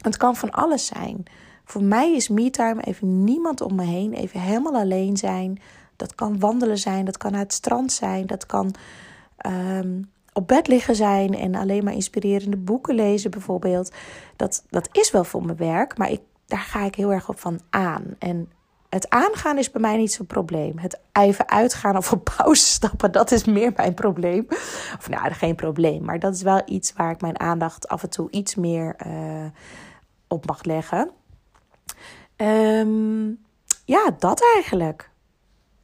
Het 0.01 0.17
kan 0.17 0.35
van 0.35 0.51
alles 0.51 0.85
zijn. 0.85 1.23
Voor 1.65 1.83
mij 1.83 2.15
is 2.15 2.29
me-time 2.29 2.81
even 2.81 3.23
niemand 3.23 3.61
om 3.61 3.75
me 3.75 3.83
heen. 3.83 4.13
Even 4.13 4.39
helemaal 4.39 4.75
alleen 4.75 5.17
zijn. 5.17 5.61
Dat 5.95 6.15
kan 6.15 6.39
wandelen 6.39 6.77
zijn. 6.77 7.05
Dat 7.05 7.17
kan 7.17 7.31
naar 7.31 7.41
het 7.41 7.53
strand 7.53 7.91
zijn. 7.91 8.25
Dat 8.25 8.45
kan 8.45 8.75
um, 9.45 10.13
op 10.37 10.47
bed 10.47 10.67
liggen 10.67 10.95
zijn 10.95 11.33
en 11.33 11.55
alleen 11.55 11.83
maar 11.83 11.93
inspirerende 11.93 12.57
boeken 12.57 12.95
lezen 12.95 13.31
bijvoorbeeld. 13.31 13.91
Dat, 14.35 14.65
dat 14.69 14.89
is 14.91 15.11
wel 15.11 15.23
voor 15.23 15.45
mijn 15.45 15.57
werk, 15.57 15.97
maar 15.97 16.11
ik, 16.11 16.21
daar 16.45 16.59
ga 16.59 16.83
ik 16.83 16.95
heel 16.95 17.11
erg 17.11 17.29
op 17.29 17.39
van 17.39 17.59
aan. 17.69 18.03
En 18.19 18.51
het 18.89 19.09
aangaan 19.09 19.57
is 19.57 19.71
bij 19.71 19.81
mij 19.81 19.97
niet 19.97 20.11
zo'n 20.11 20.25
probleem. 20.25 20.77
Het 20.77 20.99
even 21.11 21.49
uitgaan 21.49 21.97
of 21.97 22.11
op 22.11 22.37
pauze 22.37 22.65
stappen, 22.65 23.11
dat 23.11 23.31
is 23.31 23.45
meer 23.45 23.73
mijn 23.75 23.93
probleem. 23.93 24.45
Of 24.97 25.09
nou, 25.09 25.33
geen 25.33 25.55
probleem, 25.55 26.03
maar 26.03 26.19
dat 26.19 26.33
is 26.33 26.41
wel 26.41 26.61
iets 26.65 26.93
waar 26.93 27.11
ik 27.11 27.21
mijn 27.21 27.39
aandacht 27.39 27.87
af 27.87 28.03
en 28.03 28.09
toe 28.09 28.31
iets 28.31 28.55
meer 28.55 28.95
uh, 29.07 29.45
op 30.27 30.45
mag 30.45 30.63
leggen. 30.63 31.11
Um, 32.37 33.43
ja, 33.85 34.15
dat 34.19 34.41
eigenlijk. 34.53 35.09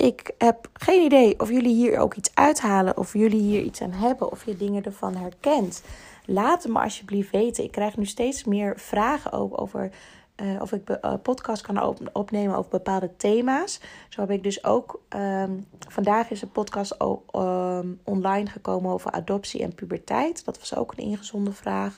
Ik 0.01 0.31
heb 0.37 0.69
geen 0.73 1.03
idee 1.05 1.39
of 1.39 1.49
jullie 1.49 1.75
hier 1.75 1.97
ook 1.97 2.13
iets 2.13 2.31
uithalen, 2.33 2.97
of 2.97 3.13
jullie 3.13 3.41
hier 3.41 3.61
iets 3.61 3.81
aan 3.81 3.91
hebben, 3.91 4.31
of 4.31 4.45
je 4.45 4.57
dingen 4.57 4.83
ervan 4.83 5.15
herkent. 5.15 5.83
Laat 6.25 6.63
het 6.63 6.71
me 6.71 6.79
alsjeblieft 6.79 7.31
weten. 7.31 7.63
Ik 7.63 7.71
krijg 7.71 7.97
nu 7.97 8.05
steeds 8.05 8.43
meer 8.43 8.79
vragen 8.79 9.31
ook 9.31 9.61
over 9.61 9.91
uh, 10.41 10.61
of 10.61 10.71
ik 10.71 10.89
uh, 10.89 11.13
podcast 11.21 11.61
kan 11.61 11.81
op 11.81 12.09
opnemen 12.13 12.55
over 12.55 12.71
bepaalde 12.71 13.15
thema's. 13.17 13.79
Zo 14.09 14.21
heb 14.21 14.31
ik 14.31 14.43
dus 14.43 14.63
ook. 14.63 15.01
Um, 15.09 15.67
vandaag 15.87 16.31
is 16.31 16.41
een 16.41 16.51
podcast 16.51 16.95
um, 17.35 17.99
online 18.03 18.49
gekomen 18.49 18.91
over 18.91 19.11
adoptie 19.11 19.63
en 19.63 19.75
puberteit. 19.75 20.45
Dat 20.45 20.59
was 20.59 20.75
ook 20.75 20.91
een 20.91 21.03
ingezonde 21.03 21.53
vraag. 21.53 21.97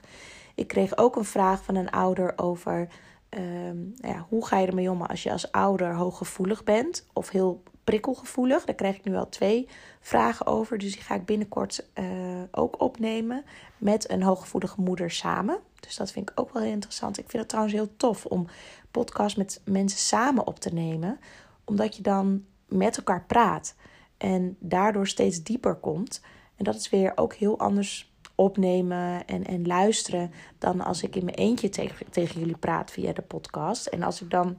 Ik 0.55 0.67
kreeg 0.67 0.97
ook 0.97 1.15
een 1.15 1.25
vraag 1.25 1.63
van 1.63 1.75
een 1.75 1.91
ouder 1.91 2.33
over. 2.35 2.87
Um, 3.29 3.93
ja, 3.95 4.25
hoe 4.29 4.45
ga 4.45 4.57
je 4.57 4.67
ermee 4.67 4.91
om 4.91 5.01
als 5.01 5.23
je 5.23 5.31
als 5.31 5.51
ouder 5.51 5.95
hooggevoelig 5.95 6.63
bent 6.63 7.05
of 7.13 7.29
heel 7.29 7.63
prikkelgevoelig. 7.83 8.65
Daar 8.65 8.75
krijg 8.75 8.95
ik 8.95 9.03
nu 9.03 9.15
al 9.15 9.29
twee 9.29 9.67
vragen 9.99 10.45
over. 10.45 10.77
Dus 10.77 10.93
die 10.93 11.01
ga 11.01 11.15
ik 11.15 11.25
binnenkort 11.25 11.87
uh, 11.99 12.05
ook 12.51 12.81
opnemen 12.81 13.43
met 13.77 14.09
een 14.11 14.23
hooggevoelige 14.23 14.81
moeder 14.81 15.11
samen. 15.11 15.59
Dus 15.79 15.95
dat 15.95 16.11
vind 16.11 16.29
ik 16.29 16.39
ook 16.39 16.53
wel 16.53 16.61
heel 16.61 16.71
interessant. 16.71 17.17
Ik 17.17 17.29
vind 17.29 17.41
het 17.41 17.49
trouwens 17.49 17.75
heel 17.75 17.95
tof 17.97 18.25
om 18.25 18.47
podcast 18.91 19.37
met 19.37 19.61
mensen 19.65 19.99
samen 19.99 20.47
op 20.47 20.59
te 20.59 20.73
nemen. 20.73 21.19
Omdat 21.63 21.95
je 21.95 22.01
dan 22.01 22.45
met 22.67 22.97
elkaar 22.97 23.23
praat 23.25 23.75
en 24.17 24.57
daardoor 24.59 25.07
steeds 25.07 25.43
dieper 25.43 25.75
komt. 25.75 26.21
En 26.55 26.63
dat 26.63 26.75
is 26.75 26.89
weer 26.89 27.11
ook 27.15 27.33
heel 27.33 27.59
anders 27.59 28.11
opnemen 28.35 29.27
en, 29.27 29.45
en 29.45 29.67
luisteren 29.67 30.31
dan 30.57 30.81
als 30.81 31.03
ik 31.03 31.15
in 31.15 31.25
mijn 31.25 31.37
eentje 31.37 31.69
tegen, 31.69 32.09
tegen 32.09 32.39
jullie 32.39 32.57
praat 32.57 32.91
via 32.91 33.13
de 33.13 33.21
podcast. 33.21 33.85
En 33.85 34.03
als 34.03 34.21
ik 34.21 34.29
dan 34.29 34.57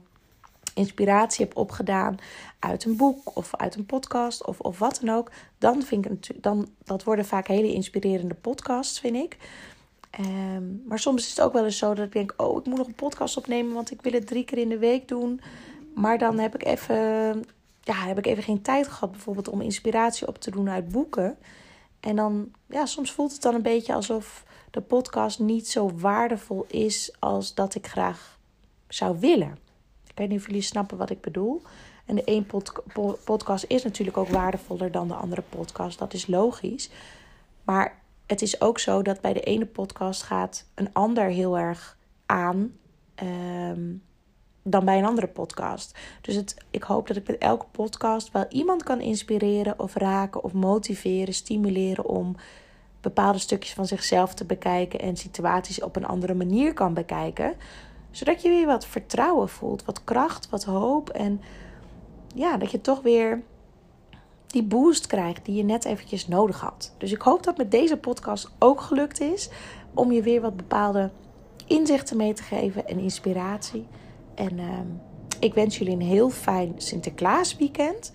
inspiratie 0.75 1.45
heb 1.45 1.57
opgedaan 1.57 2.17
uit 2.59 2.85
een 2.85 2.95
boek 2.95 3.35
of 3.37 3.55
uit 3.55 3.75
een 3.75 3.85
podcast 3.85 4.45
of, 4.45 4.59
of 4.59 4.79
wat 4.79 4.99
dan 5.01 5.15
ook, 5.15 5.31
dan 5.57 5.83
vind 5.83 6.05
ik 6.05 6.11
het, 6.11 6.31
dan, 6.43 6.67
dat 6.83 7.03
worden 7.03 7.25
vaak 7.25 7.47
hele 7.47 7.73
inspirerende 7.73 8.35
podcasts, 8.35 8.99
vind 8.99 9.15
ik. 9.15 9.37
Um, 10.19 10.83
maar 10.87 10.99
soms 10.99 11.23
is 11.23 11.29
het 11.29 11.41
ook 11.41 11.53
wel 11.53 11.65
eens 11.65 11.77
zo 11.77 11.93
dat 11.93 12.05
ik 12.05 12.11
denk: 12.11 12.33
oh, 12.37 12.59
ik 12.59 12.65
moet 12.65 12.77
nog 12.77 12.87
een 12.87 12.95
podcast 12.95 13.37
opnemen, 13.37 13.73
want 13.73 13.91
ik 13.91 14.01
wil 14.01 14.11
het 14.11 14.27
drie 14.27 14.45
keer 14.45 14.57
in 14.57 14.69
de 14.69 14.77
week 14.77 15.07
doen. 15.07 15.41
Maar 15.95 16.17
dan 16.17 16.39
heb 16.39 16.55
ik 16.55 16.65
even, 16.65 16.95
ja, 17.81 17.93
heb 17.93 18.17
ik 18.17 18.25
even 18.25 18.43
geen 18.43 18.61
tijd 18.61 18.87
gehad, 18.87 19.11
bijvoorbeeld 19.11 19.47
om 19.47 19.61
inspiratie 19.61 20.27
op 20.27 20.37
te 20.37 20.51
doen 20.51 20.69
uit 20.69 20.89
boeken. 20.89 21.37
En 21.99 22.15
dan, 22.15 22.51
ja, 22.65 22.85
soms 22.85 23.11
voelt 23.11 23.31
het 23.31 23.41
dan 23.41 23.55
een 23.55 23.61
beetje 23.61 23.93
alsof 23.93 24.43
de 24.71 24.81
podcast 24.81 25.39
niet 25.39 25.69
zo 25.69 25.91
waardevol 25.95 26.65
is 26.67 27.15
als 27.19 27.53
dat 27.53 27.75
ik 27.75 27.87
graag 27.87 28.39
zou 28.87 29.19
willen. 29.19 29.64
Ik 30.15 30.21
weet 30.21 30.29
niet 30.29 30.39
of 30.39 30.45
jullie 30.45 30.61
snappen 30.61 30.97
wat 30.97 31.09
ik 31.09 31.21
bedoel. 31.21 31.61
En 32.05 32.15
de 32.15 32.21
een 32.25 32.47
podcast 33.23 33.65
is 33.67 33.83
natuurlijk 33.83 34.17
ook 34.17 34.27
waardevoller 34.27 34.91
dan 34.91 35.07
de 35.07 35.13
andere 35.13 35.43
podcast. 35.49 35.99
Dat 35.99 36.13
is 36.13 36.27
logisch. 36.27 36.89
Maar 37.63 38.01
het 38.25 38.41
is 38.41 38.61
ook 38.61 38.79
zo 38.79 39.01
dat 39.01 39.21
bij 39.21 39.33
de 39.33 39.39
ene 39.39 39.65
podcast 39.65 40.23
gaat 40.23 40.65
een 40.75 40.93
ander 40.93 41.25
heel 41.25 41.57
erg 41.57 41.97
aan 42.25 42.73
um, 43.23 44.03
dan 44.63 44.85
bij 44.85 44.97
een 44.97 45.05
andere 45.05 45.27
podcast. 45.27 45.97
Dus 46.21 46.35
het, 46.35 46.55
ik 46.71 46.83
hoop 46.83 47.07
dat 47.07 47.17
ik 47.17 47.27
met 47.27 47.37
elke 47.37 47.65
podcast 47.71 48.31
wel 48.31 48.45
iemand 48.49 48.83
kan 48.83 49.01
inspireren 49.01 49.79
of 49.79 49.95
raken 49.95 50.43
of 50.43 50.53
motiveren, 50.53 51.33
stimuleren 51.33 52.05
om 52.05 52.35
bepaalde 53.01 53.39
stukjes 53.39 53.73
van 53.73 53.85
zichzelf 53.85 54.33
te 54.33 54.45
bekijken 54.45 54.99
en 54.99 55.17
situaties 55.17 55.81
op 55.81 55.95
een 55.95 56.05
andere 56.05 56.33
manier 56.33 56.73
kan 56.73 56.93
bekijken. 56.93 57.53
Zodat 58.15 58.41
je 58.41 58.49
weer 58.49 58.65
wat 58.65 58.85
vertrouwen 58.85 59.49
voelt, 59.49 59.85
wat 59.85 60.03
kracht, 60.03 60.49
wat 60.49 60.63
hoop 60.63 61.09
en 61.09 61.41
ja, 62.35 62.57
dat 62.57 62.71
je 62.71 62.81
toch 62.81 63.01
weer 63.01 63.43
die 64.47 64.63
boost 64.63 65.07
krijgt 65.07 65.45
die 65.45 65.55
je 65.55 65.63
net 65.63 65.85
eventjes 65.85 66.27
nodig 66.27 66.59
had. 66.59 66.93
Dus 66.97 67.11
ik 67.11 67.21
hoop 67.21 67.43
dat 67.43 67.57
met 67.57 67.71
deze 67.71 67.97
podcast 67.97 68.51
ook 68.59 68.81
gelukt 68.81 69.19
is 69.19 69.49
om 69.93 70.11
je 70.11 70.21
weer 70.21 70.41
wat 70.41 70.55
bepaalde 70.55 71.11
inzichten 71.67 72.17
mee 72.17 72.33
te 72.33 72.43
geven 72.43 72.87
en 72.87 72.99
inspiratie. 72.99 73.87
En 74.35 74.59
ehm, 74.59 74.87
ik 75.39 75.53
wens 75.53 75.77
jullie 75.77 75.93
een 75.93 76.01
heel 76.01 76.29
fijn 76.29 76.73
Sinterklaas 76.77 77.55
weekend. 77.55 78.11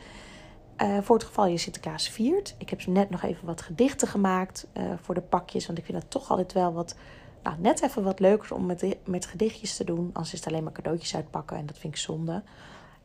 Uh, 0.82 0.98
voor 1.00 1.16
het 1.16 1.24
geval 1.24 1.46
je 1.46 1.58
Sinterklaas 1.58 2.08
viert. 2.08 2.54
Ik 2.58 2.70
heb 2.70 2.86
net 2.86 3.10
nog 3.10 3.22
even 3.22 3.46
wat 3.46 3.60
gedichten 3.62 4.08
gemaakt 4.08 4.66
uh, 4.76 4.82
voor 5.00 5.14
de 5.14 5.20
pakjes. 5.20 5.66
Want 5.66 5.78
ik 5.78 5.84
vind 5.84 5.98
het 5.98 6.10
toch 6.10 6.30
altijd 6.30 6.52
wel 6.52 6.72
wat. 6.72 6.94
Nou, 7.42 7.56
net 7.58 7.82
even 7.82 8.02
wat 8.02 8.20
leuker 8.20 8.54
om 8.54 8.66
met, 8.66 8.96
met 9.04 9.26
gedichtjes 9.26 9.76
te 9.76 9.84
doen. 9.84 10.10
Anders 10.12 10.32
is 10.32 10.38
het 10.38 10.48
alleen 10.48 10.62
maar 10.64 10.72
cadeautjes 10.72 11.14
uitpakken. 11.14 11.56
En 11.56 11.66
dat 11.66 11.78
vind 11.78 11.94
ik 11.94 12.00
zonde. 12.00 12.42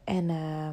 En 0.03 0.29
uh, 0.29 0.69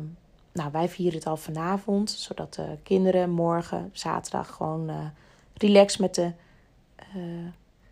nou, 0.53 0.73
wij 0.73 0.89
vieren 0.89 1.19
het 1.19 1.27
al 1.27 1.37
vanavond. 1.37 2.11
Zodat 2.11 2.55
de 2.55 2.79
kinderen 2.83 3.31
morgen, 3.31 3.91
zaterdag, 3.93 4.55
gewoon 4.55 4.91
uh, 4.91 5.07
relax 5.55 5.97
met 5.97 6.15
de 6.15 6.33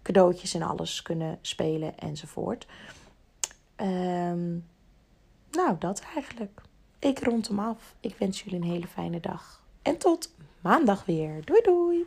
cadeautjes 0.03 0.55
en 0.55 0.63
alles 0.63 1.03
kunnen 1.03 1.39
spelen 1.41 1.99
enzovoort. 1.99 2.67
Um, 3.77 4.67
nou, 5.51 5.77
dat 5.79 6.03
eigenlijk. 6.15 6.61
Ik 6.99 7.25
rond 7.25 7.49
hem 7.49 7.59
af. 7.59 7.95
Ik 8.01 8.17
wens 8.17 8.43
jullie 8.43 8.61
een 8.61 8.71
hele 8.71 8.87
fijne 8.87 9.21
dag. 9.21 9.63
En 9.83 9.99
tot 9.99 10.35
maandag 10.61 11.05
weer. 11.05 11.45
Doei 11.45 11.61
doei. 11.63 12.07